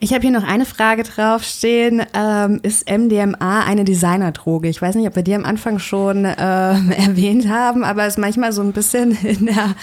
Ich 0.00 0.14
habe 0.14 0.22
hier 0.22 0.30
noch 0.30 0.44
eine 0.44 0.64
Frage 0.64 1.02
draufstehen. 1.02 2.02
Ähm, 2.14 2.60
ist 2.62 2.90
MDMA 2.90 3.64
eine 3.64 3.84
Designerdroge? 3.84 4.68
Ich 4.68 4.80
weiß 4.80 4.94
nicht, 4.94 5.06
ob 5.06 5.14
wir 5.14 5.22
die 5.22 5.34
am 5.34 5.44
Anfang 5.44 5.78
schon 5.78 6.24
ähm, 6.24 6.90
erwähnt 6.96 7.48
haben, 7.48 7.84
aber 7.84 8.06
es 8.06 8.14
ist 8.14 8.18
manchmal 8.18 8.52
so 8.52 8.62
ein 8.62 8.72
bisschen 8.72 9.12
in 9.22 9.46
der 9.46 9.74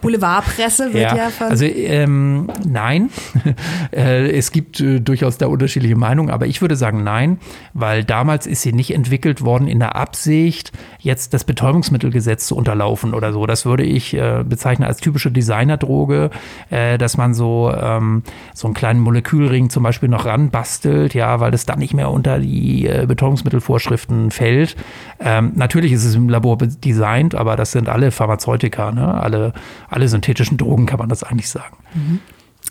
Boulevardpresse 0.00 0.94
wird 0.94 1.12
ja, 1.12 1.16
ja 1.16 1.30
von. 1.30 1.48
Also 1.48 1.64
ähm, 1.64 2.48
nein. 2.66 3.10
Äh, 3.92 4.30
es 4.30 4.52
gibt 4.52 4.80
äh, 4.80 5.00
durchaus 5.00 5.38
da 5.38 5.46
unterschiedliche 5.46 5.96
Meinungen, 5.96 6.30
aber 6.30 6.46
ich 6.46 6.60
würde 6.60 6.76
sagen 6.76 7.02
nein, 7.02 7.38
weil 7.74 8.04
damals 8.04 8.46
ist 8.46 8.62
sie 8.62 8.72
nicht 8.72 8.94
entwickelt 8.94 9.42
worden 9.42 9.66
in 9.66 9.80
der 9.80 9.96
Absicht, 9.96 10.72
jetzt 11.00 11.34
das 11.34 11.44
Betäubungsmittelgesetz 11.44 12.46
zu 12.46 12.56
unterlaufen 12.56 13.14
oder 13.14 13.32
so. 13.32 13.46
Das 13.46 13.66
würde 13.66 13.82
ich 13.82 14.14
äh, 14.14 14.44
bezeichnen 14.46 14.86
als 14.86 14.98
typische 14.98 15.30
Designerdroge, 15.30 16.30
äh, 16.70 16.98
dass 16.98 17.16
man 17.16 17.34
so, 17.34 17.72
ähm, 17.74 18.22
so 18.54 18.68
einen 18.70 18.74
kleinen 18.74 19.00
Molekülring 19.00 19.70
zum 19.70 19.82
Beispiel 19.82 20.08
noch 20.08 20.26
ranbastelt, 20.26 21.14
ja, 21.14 21.40
weil 21.40 21.50
das 21.50 21.66
dann 21.66 21.78
nicht 21.78 21.94
mehr 21.94 22.10
unter 22.10 22.38
die 22.38 22.86
äh, 22.86 23.04
Betäubungsmittelvorschriften 23.06 24.30
fällt. 24.30 24.76
Ähm, 25.18 25.52
natürlich 25.56 25.92
ist 25.92 26.04
es 26.04 26.14
im 26.14 26.28
Labor 26.28 26.56
designt, 26.56 27.34
aber 27.34 27.56
das 27.56 27.72
sind 27.72 27.88
alle 27.88 28.10
Pharmazeutika, 28.10 28.92
ne? 28.92 29.20
alle, 29.20 29.52
alle 29.88 30.08
synthetischen 30.08 30.56
Drogen 30.56 30.86
kann 30.86 30.98
man 30.98 31.08
das 31.08 31.22
eigentlich 31.22 31.48
sagen. 31.48 31.76
Mhm. 31.94 32.20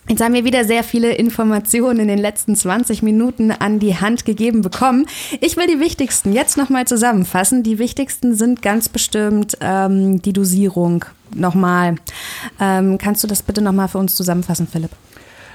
Jetzt 0.08 0.24
haben 0.24 0.34
wir 0.34 0.44
wieder 0.44 0.66
sehr 0.66 0.84
viele 0.84 1.14
Informationen 1.14 2.00
in 2.00 2.08
den 2.08 2.18
letzten 2.18 2.56
20 2.56 3.04
Minuten 3.04 3.52
an 3.52 3.78
die 3.78 3.96
Hand 3.96 4.26
gegeben 4.26 4.64
bekommen. 4.64 5.06
Ich 5.40 5.56
will 5.56 5.68
die 5.68 5.80
wichtigsten 5.80 6.34
jetzt 6.34 6.58
nochmal 6.58 6.88
zusammenfassen. 6.88 7.62
Die 7.62 7.78
wichtigsten 7.78 8.34
sind 8.34 8.64
ganz 8.64 8.90
bestimmt 8.90 9.58
ähm, 9.62 10.20
die 10.22 10.34
Dosierung. 10.34 11.06
Nochmal. 11.36 11.96
Ähm, 12.60 12.98
kannst 12.98 13.24
du 13.24 13.28
das 13.28 13.44
bitte 13.44 13.62
nochmal 13.62 13.88
für 13.88 14.00
uns 14.00 14.16
zusammenfassen, 14.16 14.68
Philipp? 14.68 14.92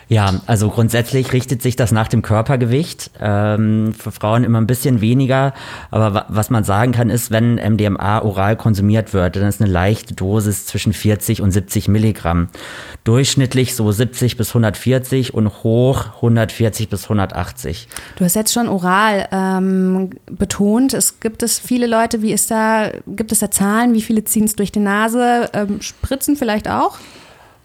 Ja, 0.08 0.40
also 0.46 0.68
grundsätzlich 0.68 1.32
richtet 1.32 1.62
sich 1.62 1.76
das 1.76 1.92
nach 1.92 2.08
dem 2.08 2.22
Körpergewicht. 2.22 3.10
Ähm, 3.20 3.94
für 3.94 4.12
Frauen 4.12 4.44
immer 4.44 4.60
ein 4.60 4.66
bisschen 4.66 5.00
weniger. 5.00 5.54
Aber 5.90 6.26
was 6.28 6.50
man 6.50 6.64
sagen 6.64 6.92
kann, 6.92 7.10
ist, 7.10 7.30
wenn 7.30 7.54
MDMA 7.54 8.20
oral 8.20 8.56
konsumiert 8.56 9.14
wird, 9.14 9.36
dann 9.36 9.44
ist 9.44 9.60
eine 9.60 9.70
leichte 9.70 10.14
Dosis 10.14 10.66
zwischen 10.66 10.92
40 10.92 11.40
und 11.40 11.50
70 11.50 11.88
Milligramm. 11.88 12.48
Durchschnittlich 13.04 13.74
so 13.74 13.90
70 13.90 14.36
bis 14.36 14.48
140 14.50 15.34
und 15.34 15.62
hoch 15.62 16.06
140 16.16 16.88
bis 16.88 17.04
180. 17.04 17.88
Du 18.16 18.24
hast 18.24 18.34
jetzt 18.34 18.52
schon 18.52 18.68
oral 18.68 19.28
ähm, 19.32 20.10
betont. 20.26 20.94
Es 20.94 21.20
gibt 21.20 21.42
es 21.42 21.58
viele 21.58 21.86
Leute, 21.86 22.22
wie 22.22 22.32
ist 22.32 22.50
da, 22.50 22.90
gibt 23.06 23.32
es 23.32 23.38
da 23.38 23.50
Zahlen? 23.50 23.94
Wie 23.94 24.02
viele 24.02 24.24
ziehen 24.24 24.44
es 24.44 24.56
durch 24.56 24.72
die 24.72 24.80
Nase? 24.80 25.50
Ähm, 25.52 25.80
spritzen 25.80 26.36
vielleicht 26.36 26.68
auch? 26.68 26.98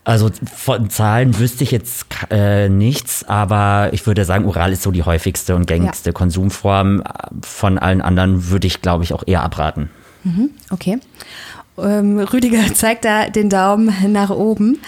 Also 0.09 0.31
von 0.43 0.89
Zahlen 0.89 1.37
wüsste 1.37 1.63
ich 1.63 1.69
jetzt 1.69 2.07
äh, 2.31 2.67
nichts, 2.67 3.23
aber 3.29 3.89
ich 3.91 4.07
würde 4.07 4.25
sagen, 4.25 4.45
oral 4.45 4.71
ist 4.71 4.81
so 4.81 4.89
die 4.89 5.03
häufigste 5.03 5.55
und 5.55 5.67
gängigste 5.67 6.09
ja. 6.09 6.13
Konsumform. 6.13 7.03
Von 7.43 7.77
allen 7.77 8.01
anderen 8.01 8.49
würde 8.49 8.65
ich, 8.65 8.81
glaube 8.81 9.03
ich, 9.03 9.13
auch 9.13 9.21
eher 9.27 9.43
abraten. 9.43 9.91
Mhm, 10.23 10.49
okay. 10.71 10.97
Ähm, 11.77 12.17
Rüdiger 12.17 12.57
zeigt 12.73 13.05
da 13.05 13.29
den 13.29 13.51
Daumen 13.51 13.93
nach 14.11 14.31
oben. 14.31 14.79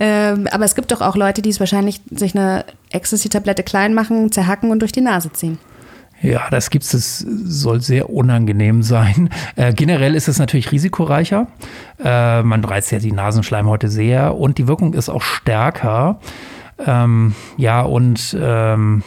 Ähm, 0.00 0.48
aber 0.50 0.64
es 0.64 0.74
gibt 0.74 0.90
doch 0.90 1.02
auch 1.02 1.16
Leute, 1.16 1.42
die 1.42 1.50
es 1.50 1.60
wahrscheinlich 1.60 2.00
sich 2.10 2.34
eine 2.34 2.64
Ecstasy-Tablette 2.88 3.64
klein 3.64 3.92
machen, 3.92 4.32
zerhacken 4.32 4.70
und 4.70 4.80
durch 4.80 4.92
die 4.92 5.02
Nase 5.02 5.30
ziehen. 5.34 5.58
Ja, 6.22 6.48
das 6.50 6.70
gibt 6.70 6.84
es, 6.84 6.92
das 6.92 7.18
soll 7.18 7.80
sehr 7.80 8.08
unangenehm 8.08 8.82
sein. 8.82 9.28
Äh, 9.56 9.74
generell 9.74 10.14
ist 10.14 10.28
es 10.28 10.38
natürlich 10.38 10.72
risikoreicher. 10.72 11.48
Äh, 12.02 12.42
man 12.42 12.64
reizt 12.64 12.92
ja 12.92 13.00
die 13.00 13.12
Nasenschleimhäute 13.12 13.88
sehr 13.88 14.36
und 14.36 14.56
die 14.58 14.68
Wirkung 14.68 14.94
ist 14.94 15.08
auch 15.08 15.22
stärker. 15.22 16.20
Ähm, 16.86 17.34
ja, 17.56 17.82
und 17.82 18.36
ähm, 18.40 19.02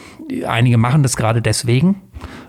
einige 0.45 0.78
machen 0.78 1.04
das 1.04 1.15
gerade 1.15 1.41
deswegen, 1.41 2.01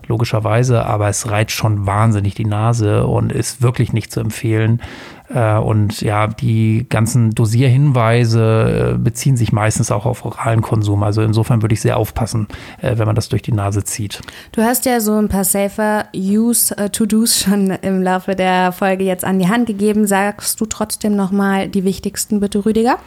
logischerweise, 0.06 0.84
aber 0.84 1.08
es 1.08 1.30
reizt 1.30 1.52
schon 1.52 1.86
wahnsinnig 1.86 2.34
die 2.34 2.44
Nase 2.44 3.06
und 3.06 3.32
ist 3.32 3.62
wirklich 3.62 3.92
nicht 3.92 4.12
zu 4.12 4.20
empfehlen. 4.20 4.82
Äh, 5.28 5.56
und 5.56 6.00
ja, 6.00 6.26
die 6.26 6.86
ganzen 6.88 7.30
Dosierhinweise 7.30 8.94
äh, 8.94 8.98
beziehen 8.98 9.36
sich 9.36 9.52
meistens 9.52 9.90
auch 9.90 10.06
auf 10.06 10.24
oralen 10.24 10.62
Konsum. 10.62 11.02
Also 11.02 11.22
insofern 11.22 11.62
würde 11.62 11.74
ich 11.74 11.80
sehr 11.80 11.96
aufpassen, 11.96 12.48
äh, 12.80 12.98
wenn 12.98 13.06
man 13.06 13.16
das 13.16 13.28
durch 13.28 13.42
die 13.42 13.52
Nase 13.52 13.84
zieht. 13.84 14.20
Du 14.52 14.62
hast 14.62 14.86
ja 14.86 15.00
so 15.00 15.16
ein 15.16 15.28
paar 15.28 15.44
safer 15.44 16.06
Use-To-Dos 16.14 17.40
schon 17.40 17.70
im 17.70 18.02
Laufe 18.02 18.34
der 18.34 18.72
Folge 18.72 19.04
jetzt 19.04 19.24
an 19.24 19.38
die 19.38 19.48
Hand 19.48 19.66
gegeben. 19.66 20.06
Sagst 20.06 20.60
du 20.60 20.66
trotzdem 20.66 21.16
nochmal 21.16 21.68
die 21.68 21.84
wichtigsten 21.84 22.40
bitte, 22.40 22.64
Rüdiger? 22.64 22.98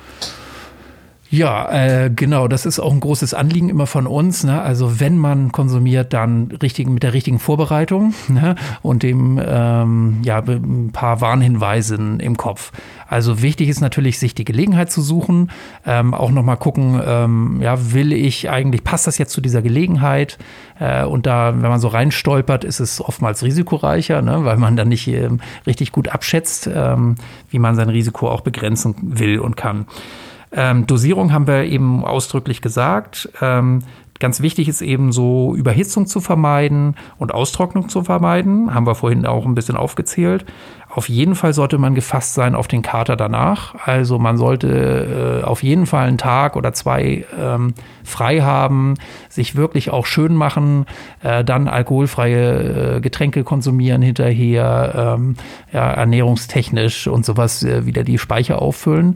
Ja, 1.32 1.70
äh, 1.72 2.10
genau. 2.10 2.48
Das 2.48 2.66
ist 2.66 2.80
auch 2.80 2.92
ein 2.92 3.00
großes 3.00 3.36
Anliegen 3.36 3.70
immer 3.70 3.86
von 3.86 4.08
uns. 4.08 4.44
Ne? 4.44 4.60
Also 4.60 5.00
wenn 5.00 5.16
man 5.16 5.52
konsumiert, 5.52 6.12
dann 6.12 6.50
richtig 6.64 6.90
mit 6.90 7.04
der 7.04 7.14
richtigen 7.14 7.38
Vorbereitung 7.38 8.16
ne? 8.28 8.56
und 8.82 9.04
dem 9.04 9.40
ähm, 9.44 10.22
ja 10.24 10.40
ein 10.40 10.90
paar 10.92 11.22
Warnhinweisen 11.22 12.20
im 12.20 12.36
Kopf. 12.36 12.72
Also 13.08 13.44
wichtig 13.44 13.70
ist 13.70 13.80
natürlich, 13.80 14.18
sich 14.18 14.34
die 14.34 14.46
Gelegenheit 14.46 14.92
zu 14.92 15.04
suchen, 15.04 15.52
ähm, 15.86 16.16
auch 16.16 16.32
noch 16.32 16.44
mal 16.44 16.56
gucken, 16.56 17.00
ähm, 17.06 17.60
ja, 17.62 17.94
will 17.94 18.12
ich 18.12 18.50
eigentlich, 18.50 18.84
passt 18.84 19.06
das 19.06 19.20
jetzt 19.20 19.32
zu 19.32 19.42
dieser 19.42 19.62
Gelegenheit? 19.62 20.40
Äh, 20.80 21.06
und 21.06 21.28
da, 21.28 21.54
wenn 21.54 21.70
man 21.70 21.80
so 21.80 21.90
reinstolpert, 21.90 22.64
ist 22.64 22.80
es 22.80 23.02
oftmals 23.02 23.44
risikoreicher, 23.44 24.24
ne? 24.24 24.46
weil 24.46 24.58
man 24.58 24.76
dann 24.76 24.88
nicht 24.88 25.08
ähm, 25.08 25.42
richtig 25.68 25.92
gut 25.92 26.08
abschätzt, 26.08 26.68
ähm, 26.74 27.16
wie 27.52 27.60
man 27.60 27.76
sein 27.76 27.90
Risiko 27.90 28.30
auch 28.30 28.42
begrenzen 28.42 28.96
will 29.00 29.40
und 29.40 29.56
kann. 29.56 29.86
Ähm, 30.52 30.88
Dosierung 30.88 31.32
haben 31.32 31.48
wir 31.48 31.66
eben 31.66 32.04
ausdrücklich 32.04 32.62
gesagt. 32.62 33.30
Ähm, 33.42 33.84
ganz 34.20 34.42
wichtig 34.42 34.68
ist 34.68 34.82
eben 34.82 35.12
so 35.12 35.56
Überhitzung 35.56 36.08
zu 36.08 36.22
vermeiden 36.22 36.96
und 37.18 37.34
Austrocknung 37.34 37.90
zu 37.90 38.04
vermeiden. 38.04 38.74
Haben 38.74 38.88
wir 38.88 38.96
vorhin 38.96 39.26
auch 39.26 39.46
ein 39.46 39.56
bisschen 39.56 39.78
aufgezählt. 39.78 40.46
Auf 40.92 41.08
jeden 41.08 41.36
Fall 41.36 41.54
sollte 41.54 41.78
man 41.78 41.94
gefasst 41.94 42.34
sein 42.34 42.56
auf 42.56 42.68
den 42.68 42.82
Kater 42.82 43.16
danach. 43.16 43.76
Also 43.86 44.18
man 44.18 44.38
sollte 44.38 45.42
äh, 45.44 45.46
auf 45.46 45.62
jeden 45.62 45.86
Fall 45.86 46.08
einen 46.08 46.18
Tag 46.18 46.56
oder 46.56 46.74
zwei 46.74 47.26
ähm, 47.40 47.76
frei 48.04 48.42
haben, 48.42 48.96
sich 49.30 49.56
wirklich 49.56 49.92
auch 49.92 50.08
schön 50.08 50.34
machen, 50.34 50.88
äh, 51.22 51.44
dann 51.44 51.68
alkoholfreie 51.68 52.96
äh, 52.96 53.02
Getränke 53.02 53.44
konsumieren 53.44 54.02
hinterher, 54.02 55.16
ähm, 55.20 55.36
ja, 55.72 55.92
ernährungstechnisch 55.92 57.08
und 57.08 57.24
sowas 57.24 57.62
äh, 57.62 57.86
wieder 57.86 58.04
die 58.04 58.18
Speicher 58.18 58.60
auffüllen. 58.60 59.16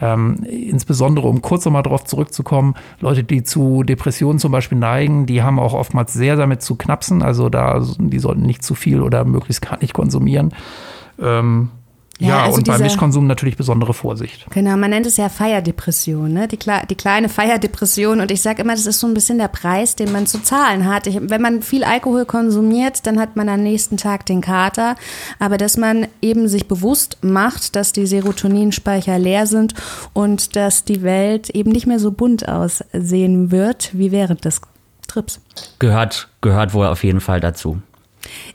Ähm, 0.00 0.42
insbesondere, 0.42 1.28
um 1.28 1.40
kurz 1.40 1.64
nochmal 1.64 1.84
darauf 1.84 2.02
zurückzukommen, 2.02 2.74
Leute, 2.98 3.22
die 3.22 3.44
zu 3.44 3.84
Depressionen 3.84 4.40
zum 4.40 4.50
Beispiel 4.50 4.78
neigen, 4.78 5.26
die 5.26 5.44
haben 5.44 5.60
auch 5.60 5.74
oftmals 5.74 6.12
sehr 6.12 6.34
damit 6.34 6.62
zu 6.62 6.74
knapsen. 6.74 7.22
Also 7.22 7.48
da, 7.48 7.80
die 7.98 8.18
sollten 8.18 8.42
nicht 8.42 8.64
zu 8.64 8.74
viel 8.74 9.00
oder 9.00 9.24
möglichst 9.24 9.62
gar 9.62 9.78
nicht 9.80 9.94
konsumieren. 9.94 10.52
Ähm, 11.22 11.70
ja, 12.22 12.28
ja 12.28 12.42
also 12.44 12.58
und 12.58 12.66
beim 12.66 12.80
Mischkonsum 12.80 13.26
natürlich 13.26 13.56
besondere 13.56 13.94
Vorsicht. 13.94 14.46
Genau, 14.50 14.76
man 14.76 14.90
nennt 14.90 15.06
es 15.06 15.16
ja 15.16 15.28
Feierdepression, 15.28 16.32
ne? 16.32 16.46
die, 16.46 16.58
die 16.58 16.94
kleine 16.94 17.28
Feierdepression. 17.28 18.20
Und 18.20 18.30
ich 18.30 18.42
sage 18.42 18.62
immer, 18.62 18.74
das 18.74 18.86
ist 18.86 19.00
so 19.00 19.06
ein 19.06 19.14
bisschen 19.14 19.38
der 19.38 19.48
Preis, 19.48 19.96
den 19.96 20.12
man 20.12 20.26
zu 20.26 20.42
zahlen 20.42 20.86
hat. 20.86 21.06
Ich, 21.06 21.18
wenn 21.20 21.42
man 21.42 21.62
viel 21.62 21.84
Alkohol 21.84 22.24
konsumiert, 22.24 23.06
dann 23.06 23.18
hat 23.18 23.34
man 23.34 23.48
am 23.48 23.62
nächsten 23.62 23.96
Tag 23.96 24.26
den 24.26 24.40
Kater. 24.40 24.94
Aber 25.38 25.58
dass 25.58 25.76
man 25.76 26.06
eben 26.20 26.48
sich 26.48 26.68
bewusst 26.68 27.18
macht, 27.22 27.74
dass 27.74 27.92
die 27.92 28.06
Serotoninspeicher 28.06 29.18
leer 29.18 29.46
sind 29.46 29.74
und 30.12 30.54
dass 30.54 30.84
die 30.84 31.02
Welt 31.02 31.50
eben 31.50 31.72
nicht 31.72 31.86
mehr 31.86 31.98
so 31.98 32.12
bunt 32.12 32.48
aussehen 32.48 33.50
wird 33.50 33.90
wie 33.94 34.12
während 34.12 34.44
des 34.44 34.60
Trips. 35.08 35.40
Gehört, 35.78 36.28
gehört 36.40 36.72
wohl 36.72 36.86
auf 36.86 37.02
jeden 37.04 37.20
Fall 37.20 37.40
dazu. 37.40 37.82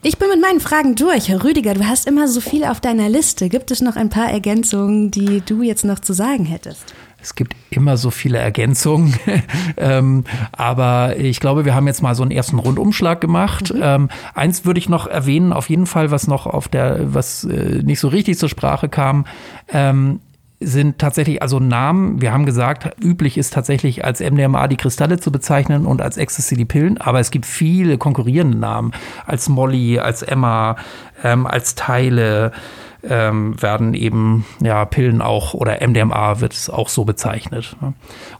Ich 0.02 0.18
bin 0.18 0.28
mit 0.28 0.40
meinen 0.40 0.60
Fragen 0.60 0.94
durch. 0.94 1.28
Herr 1.28 1.44
Rüdiger, 1.44 1.74
du 1.74 1.86
hast 1.86 2.06
immer 2.06 2.28
so 2.28 2.40
viel 2.40 2.64
auf 2.64 2.80
deiner 2.80 3.08
Liste. 3.08 3.48
Gibt 3.48 3.70
es 3.70 3.80
noch 3.80 3.96
ein 3.96 4.10
paar 4.10 4.30
Ergänzungen, 4.30 5.10
die 5.10 5.42
du 5.44 5.62
jetzt 5.62 5.84
noch 5.84 5.98
zu 5.98 6.12
sagen 6.12 6.44
hättest? 6.44 6.94
Es 7.20 7.34
gibt 7.34 7.56
immer 7.70 7.96
so 7.96 8.10
viele 8.10 8.38
Ergänzungen, 8.38 9.12
ähm, 9.76 10.24
aber 10.52 11.16
ich 11.16 11.40
glaube, 11.40 11.64
wir 11.64 11.74
haben 11.74 11.88
jetzt 11.88 12.00
mal 12.00 12.14
so 12.14 12.22
einen 12.22 12.30
ersten 12.30 12.60
Rundumschlag 12.60 13.20
gemacht. 13.20 13.74
Mhm. 13.74 13.80
Ähm, 13.82 14.08
eins 14.34 14.64
würde 14.64 14.78
ich 14.78 14.88
noch 14.88 15.08
erwähnen, 15.08 15.52
auf 15.52 15.68
jeden 15.68 15.86
Fall, 15.86 16.12
was 16.12 16.28
noch 16.28 16.46
auf 16.46 16.68
der, 16.68 17.12
was 17.12 17.42
äh, 17.44 17.82
nicht 17.82 17.98
so 17.98 18.08
richtig 18.08 18.38
zur 18.38 18.48
Sprache 18.48 18.88
kam. 18.88 19.26
Ähm, 19.72 20.20
sind 20.60 20.98
tatsächlich 20.98 21.40
also 21.40 21.60
Namen. 21.60 22.20
Wir 22.20 22.32
haben 22.32 22.44
gesagt, 22.44 23.02
üblich 23.02 23.38
ist 23.38 23.52
tatsächlich 23.52 24.04
als 24.04 24.20
MDMA 24.20 24.66
die 24.66 24.76
Kristalle 24.76 25.18
zu 25.18 25.30
bezeichnen 25.30 25.86
und 25.86 26.02
als 26.02 26.16
Ecstasy 26.16 26.56
die 26.56 26.64
Pillen. 26.64 26.98
Aber 26.98 27.20
es 27.20 27.30
gibt 27.30 27.46
viele 27.46 27.98
konkurrierende 27.98 28.58
Namen 28.58 28.92
als 29.26 29.48
Molly, 29.48 30.00
als 30.00 30.22
Emma, 30.22 30.76
ähm, 31.22 31.46
als 31.46 31.74
Teile 31.74 32.52
ähm, 33.04 33.60
werden 33.62 33.94
eben 33.94 34.44
ja 34.60 34.84
Pillen 34.84 35.22
auch 35.22 35.54
oder 35.54 35.86
MDMA 35.86 36.40
wird 36.40 36.52
es 36.52 36.68
auch 36.68 36.88
so 36.88 37.04
bezeichnet. 37.04 37.76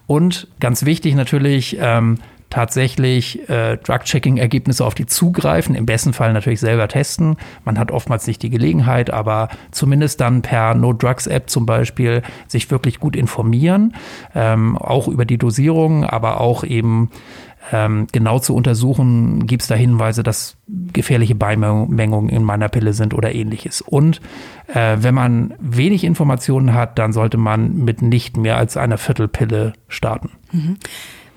Und 0.06 0.48
ganz 0.58 0.84
wichtig 0.84 1.14
natürlich 1.14 1.76
ähm, 1.80 2.18
tatsächlich 2.50 3.48
äh, 3.48 3.76
Drug-Checking-Ergebnisse 3.76 4.84
auf 4.84 4.94
die 4.94 5.06
zugreifen, 5.06 5.74
im 5.74 5.86
besten 5.86 6.12
Fall 6.12 6.32
natürlich 6.32 6.60
selber 6.60 6.88
testen. 6.88 7.36
Man 7.64 7.78
hat 7.78 7.90
oftmals 7.90 8.26
nicht 8.26 8.42
die 8.42 8.50
Gelegenheit, 8.50 9.10
aber 9.10 9.48
zumindest 9.70 10.20
dann 10.20 10.42
per 10.42 10.74
No-Drugs-App 10.74 11.50
zum 11.50 11.66
Beispiel 11.66 12.22
sich 12.46 12.70
wirklich 12.70 13.00
gut 13.00 13.16
informieren, 13.16 13.94
ähm, 14.34 14.76
auch 14.76 15.08
über 15.08 15.24
die 15.24 15.38
Dosierung, 15.38 16.04
aber 16.04 16.40
auch 16.40 16.64
eben 16.64 17.10
ähm, 17.72 18.06
genau 18.12 18.38
zu 18.38 18.54
untersuchen, 18.54 19.46
gibt 19.46 19.62
es 19.62 19.68
da 19.68 19.74
Hinweise, 19.74 20.22
dass 20.22 20.56
gefährliche 20.92 21.34
Beimengungen 21.34 22.28
in 22.28 22.42
meiner 22.42 22.68
Pille 22.68 22.92
sind 22.92 23.14
oder 23.14 23.34
ähnliches. 23.34 23.80
Und 23.82 24.20
äh, 24.72 24.96
wenn 25.00 25.14
man 25.14 25.54
wenig 25.58 26.04
Informationen 26.04 26.74
hat, 26.74 26.98
dann 26.98 27.12
sollte 27.12 27.36
man 27.36 27.76
mit 27.84 28.00
nicht 28.00 28.36
mehr 28.36 28.56
als 28.56 28.76
einer 28.76 28.98
Viertelpille 28.98 29.74
starten. 29.88 30.30
Mhm. 30.52 30.76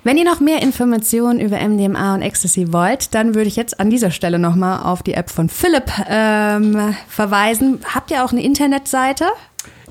Wenn 0.04 0.18
ihr 0.18 0.26
noch 0.26 0.40
mehr 0.40 0.64
Informationen 0.64 1.40
über 1.40 1.60
MDMA 1.60 2.16
und 2.16 2.24
Ecstasy 2.24 2.74
wollt, 2.74 3.14
dann 3.14 3.36
würde 3.36 3.48
ich 3.48 3.56
jetzt 3.56 3.80
an 3.80 3.92
dieser 3.92 4.10
Stelle 4.10 4.40
nochmal 4.40 4.82
auf 4.82 5.04
die 5.04 5.14
App 5.14 5.30
von 5.30 5.48
Philipp 5.48 5.92
ähm, 6.10 6.96
verweisen. 7.08 7.82
Habt 7.94 8.10
ihr 8.10 8.26
auch 8.26 8.32
eine 8.32 8.42
Internetseite? 8.42 9.26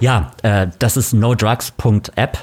Ja, 0.01 0.33
äh, 0.42 0.66
das 0.81 0.96
ist 0.96 1.12
nodrugs.app. 1.12 2.38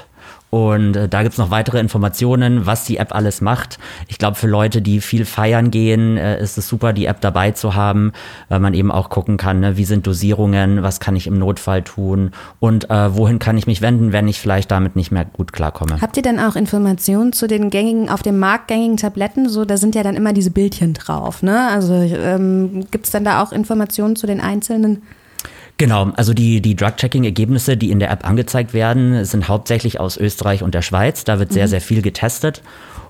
Und 0.50 0.96
äh, 0.96 1.08
da 1.08 1.22
gibt's 1.22 1.38
noch 1.38 1.50
weitere 1.50 1.78
Informationen, 1.78 2.66
was 2.66 2.84
die 2.84 2.96
App 2.96 3.14
alles 3.14 3.40
macht. 3.40 3.78
Ich 4.08 4.18
glaube, 4.18 4.36
für 4.36 4.46
Leute, 4.46 4.80
die 4.80 5.00
viel 5.00 5.24
feiern 5.24 5.70
gehen, 5.70 6.16
äh, 6.16 6.40
ist 6.40 6.56
es 6.56 6.68
super, 6.68 6.92
die 6.92 7.06
App 7.06 7.20
dabei 7.20 7.50
zu 7.50 7.74
haben, 7.74 8.12
weil 8.48 8.60
man 8.60 8.72
eben 8.74 8.90
auch 8.90 9.10
gucken 9.10 9.36
kann, 9.36 9.60
ne, 9.60 9.76
wie 9.76 9.84
sind 9.84 10.06
Dosierungen, 10.06 10.82
was 10.82 11.00
kann 11.00 11.16
ich 11.16 11.26
im 11.26 11.38
Notfall 11.38 11.82
tun 11.82 12.30
und 12.60 12.88
äh, 12.90 13.14
wohin 13.14 13.38
kann 13.38 13.58
ich 13.58 13.66
mich 13.66 13.82
wenden, 13.82 14.12
wenn 14.12 14.26
ich 14.28 14.40
vielleicht 14.40 14.70
damit 14.70 14.96
nicht 14.96 15.10
mehr 15.10 15.26
gut 15.26 15.52
klarkomme. 15.52 16.00
Habt 16.00 16.16
ihr 16.16 16.22
denn 16.22 16.40
auch 16.40 16.56
Informationen 16.56 17.32
zu 17.32 17.46
den 17.46 17.68
gängigen, 17.68 18.08
auf 18.08 18.22
dem 18.22 18.38
Markt 18.38 18.68
gängigen 18.68 18.96
Tabletten? 18.96 19.48
So, 19.48 19.64
da 19.64 19.76
sind 19.76 19.94
ja 19.94 20.02
dann 20.02 20.16
immer 20.16 20.32
diese 20.32 20.50
Bildchen 20.50 20.94
drauf, 20.94 21.42
ne? 21.42 21.68
Also 21.68 21.94
ähm, 21.94 22.86
gibt's 22.90 23.10
dann 23.10 23.24
da 23.24 23.42
auch 23.42 23.52
Informationen 23.52 24.16
zu 24.16 24.26
den 24.26 24.40
einzelnen? 24.40 25.02
Genau, 25.78 26.10
also 26.16 26.34
die, 26.34 26.60
die 26.60 26.74
Drug-Checking-Ergebnisse, 26.74 27.76
die 27.76 27.92
in 27.92 28.00
der 28.00 28.10
App 28.10 28.26
angezeigt 28.26 28.74
werden, 28.74 29.24
sind 29.24 29.48
hauptsächlich 29.48 30.00
aus 30.00 30.16
Österreich 30.16 30.64
und 30.64 30.74
der 30.74 30.82
Schweiz. 30.82 31.22
Da 31.22 31.38
wird 31.38 31.52
sehr, 31.52 31.66
mhm. 31.66 31.70
sehr 31.70 31.80
viel 31.80 32.02
getestet. 32.02 32.62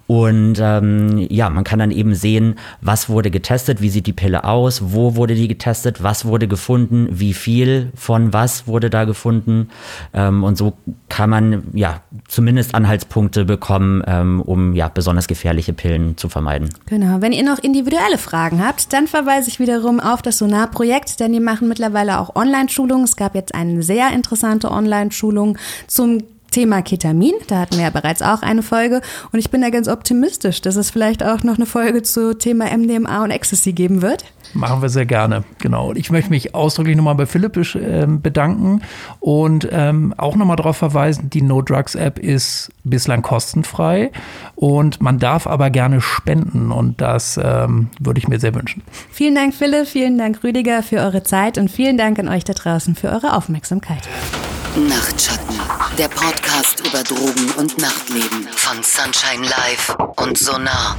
Und 0.08 0.58
ähm, 0.58 1.26
ja, 1.28 1.50
man 1.50 1.64
kann 1.64 1.78
dann 1.78 1.90
eben 1.90 2.14
sehen, 2.14 2.54
was 2.80 3.10
wurde 3.10 3.30
getestet, 3.30 3.82
wie 3.82 3.90
sieht 3.90 4.06
die 4.06 4.14
Pille 4.14 4.44
aus, 4.44 4.92
wo 4.94 5.16
wurde 5.16 5.34
die 5.34 5.48
getestet, 5.48 6.02
was 6.02 6.24
wurde 6.24 6.48
gefunden, 6.48 7.08
wie 7.10 7.34
viel 7.34 7.92
von 7.94 8.32
was 8.32 8.66
wurde 8.66 8.88
da 8.88 9.04
gefunden. 9.04 9.68
Ähm, 10.14 10.44
und 10.44 10.56
so 10.56 10.72
kann 11.10 11.28
man 11.28 11.64
ja 11.74 12.00
zumindest 12.26 12.74
Anhaltspunkte 12.74 13.44
bekommen, 13.44 14.02
ähm, 14.06 14.40
um 14.40 14.74
ja 14.74 14.88
besonders 14.88 15.28
gefährliche 15.28 15.74
Pillen 15.74 16.16
zu 16.16 16.30
vermeiden. 16.30 16.70
Genau. 16.86 17.20
Wenn 17.20 17.32
ihr 17.32 17.44
noch 17.44 17.58
individuelle 17.58 18.16
Fragen 18.16 18.66
habt, 18.66 18.94
dann 18.94 19.08
verweise 19.08 19.50
ich 19.50 19.60
wiederum 19.60 20.00
auf 20.00 20.22
das 20.22 20.38
Sonar-Projekt, 20.38 21.20
denn 21.20 21.34
die 21.34 21.40
machen 21.40 21.68
mittlerweile 21.68 22.18
auch 22.18 22.34
Online-Schulungen. 22.34 23.04
Es 23.04 23.16
gab 23.16 23.34
jetzt 23.34 23.54
eine 23.54 23.82
sehr 23.82 24.10
interessante 24.14 24.70
Online-Schulung 24.70 25.58
zum 25.86 26.22
Thema 26.50 26.82
Ketamin, 26.82 27.34
da 27.46 27.60
hatten 27.60 27.76
wir 27.76 27.84
ja 27.84 27.90
bereits 27.90 28.22
auch 28.22 28.42
eine 28.42 28.62
Folge 28.62 29.00
und 29.32 29.38
ich 29.38 29.50
bin 29.50 29.60
da 29.60 29.70
ganz 29.70 29.88
optimistisch, 29.88 30.60
dass 30.62 30.76
es 30.76 30.90
vielleicht 30.90 31.22
auch 31.22 31.42
noch 31.42 31.56
eine 31.56 31.66
Folge 31.66 32.02
zu 32.02 32.36
Thema 32.36 32.66
MDMA 32.76 33.24
und 33.24 33.30
Ecstasy 33.30 33.72
geben 33.72 34.02
wird. 34.02 34.24
Machen 34.54 34.80
wir 34.80 34.88
sehr 34.88 35.04
gerne, 35.04 35.44
genau. 35.58 35.90
Und 35.90 35.98
ich 35.98 36.10
möchte 36.10 36.30
mich 36.30 36.54
ausdrücklich 36.54 36.96
nochmal 36.96 37.14
bei 37.16 37.26
Philipp 37.26 37.56
ähm, 37.76 38.22
bedanken 38.22 38.80
und 39.20 39.68
ähm, 39.70 40.14
auch 40.16 40.36
nochmal 40.36 40.56
darauf 40.56 40.78
verweisen, 40.78 41.28
die 41.30 41.42
No 41.42 41.60
Drugs 41.60 41.94
App 41.94 42.18
ist 42.18 42.70
bislang 42.84 43.22
kostenfrei 43.22 44.10
und 44.54 45.02
man 45.02 45.18
darf 45.18 45.46
aber 45.46 45.70
gerne 45.70 46.00
spenden 46.00 46.72
und 46.72 47.00
das 47.00 47.38
ähm, 47.42 47.88
würde 48.00 48.18
ich 48.18 48.28
mir 48.28 48.40
sehr 48.40 48.54
wünschen. 48.54 48.82
Vielen 49.10 49.34
Dank 49.34 49.54
Philipp, 49.54 49.86
vielen 49.86 50.16
Dank 50.16 50.42
Rüdiger 50.42 50.82
für 50.82 50.98
eure 50.98 51.22
Zeit 51.22 51.58
und 51.58 51.70
vielen 51.70 51.98
Dank 51.98 52.18
an 52.18 52.28
euch 52.28 52.44
da 52.44 52.54
draußen 52.54 52.94
für 52.94 53.08
eure 53.08 53.36
Aufmerksamkeit. 53.36 54.08
Nachtschatten, 54.86 55.60
der 55.98 56.08
Podcast 56.08 56.86
über 56.86 57.02
Drogen 57.02 57.50
und 57.56 57.78
Nachtleben 57.78 58.48
von 58.54 58.82
Sunshine 58.82 59.46
Live 59.48 59.96
und 60.16 60.38
Sonar. 60.38 60.96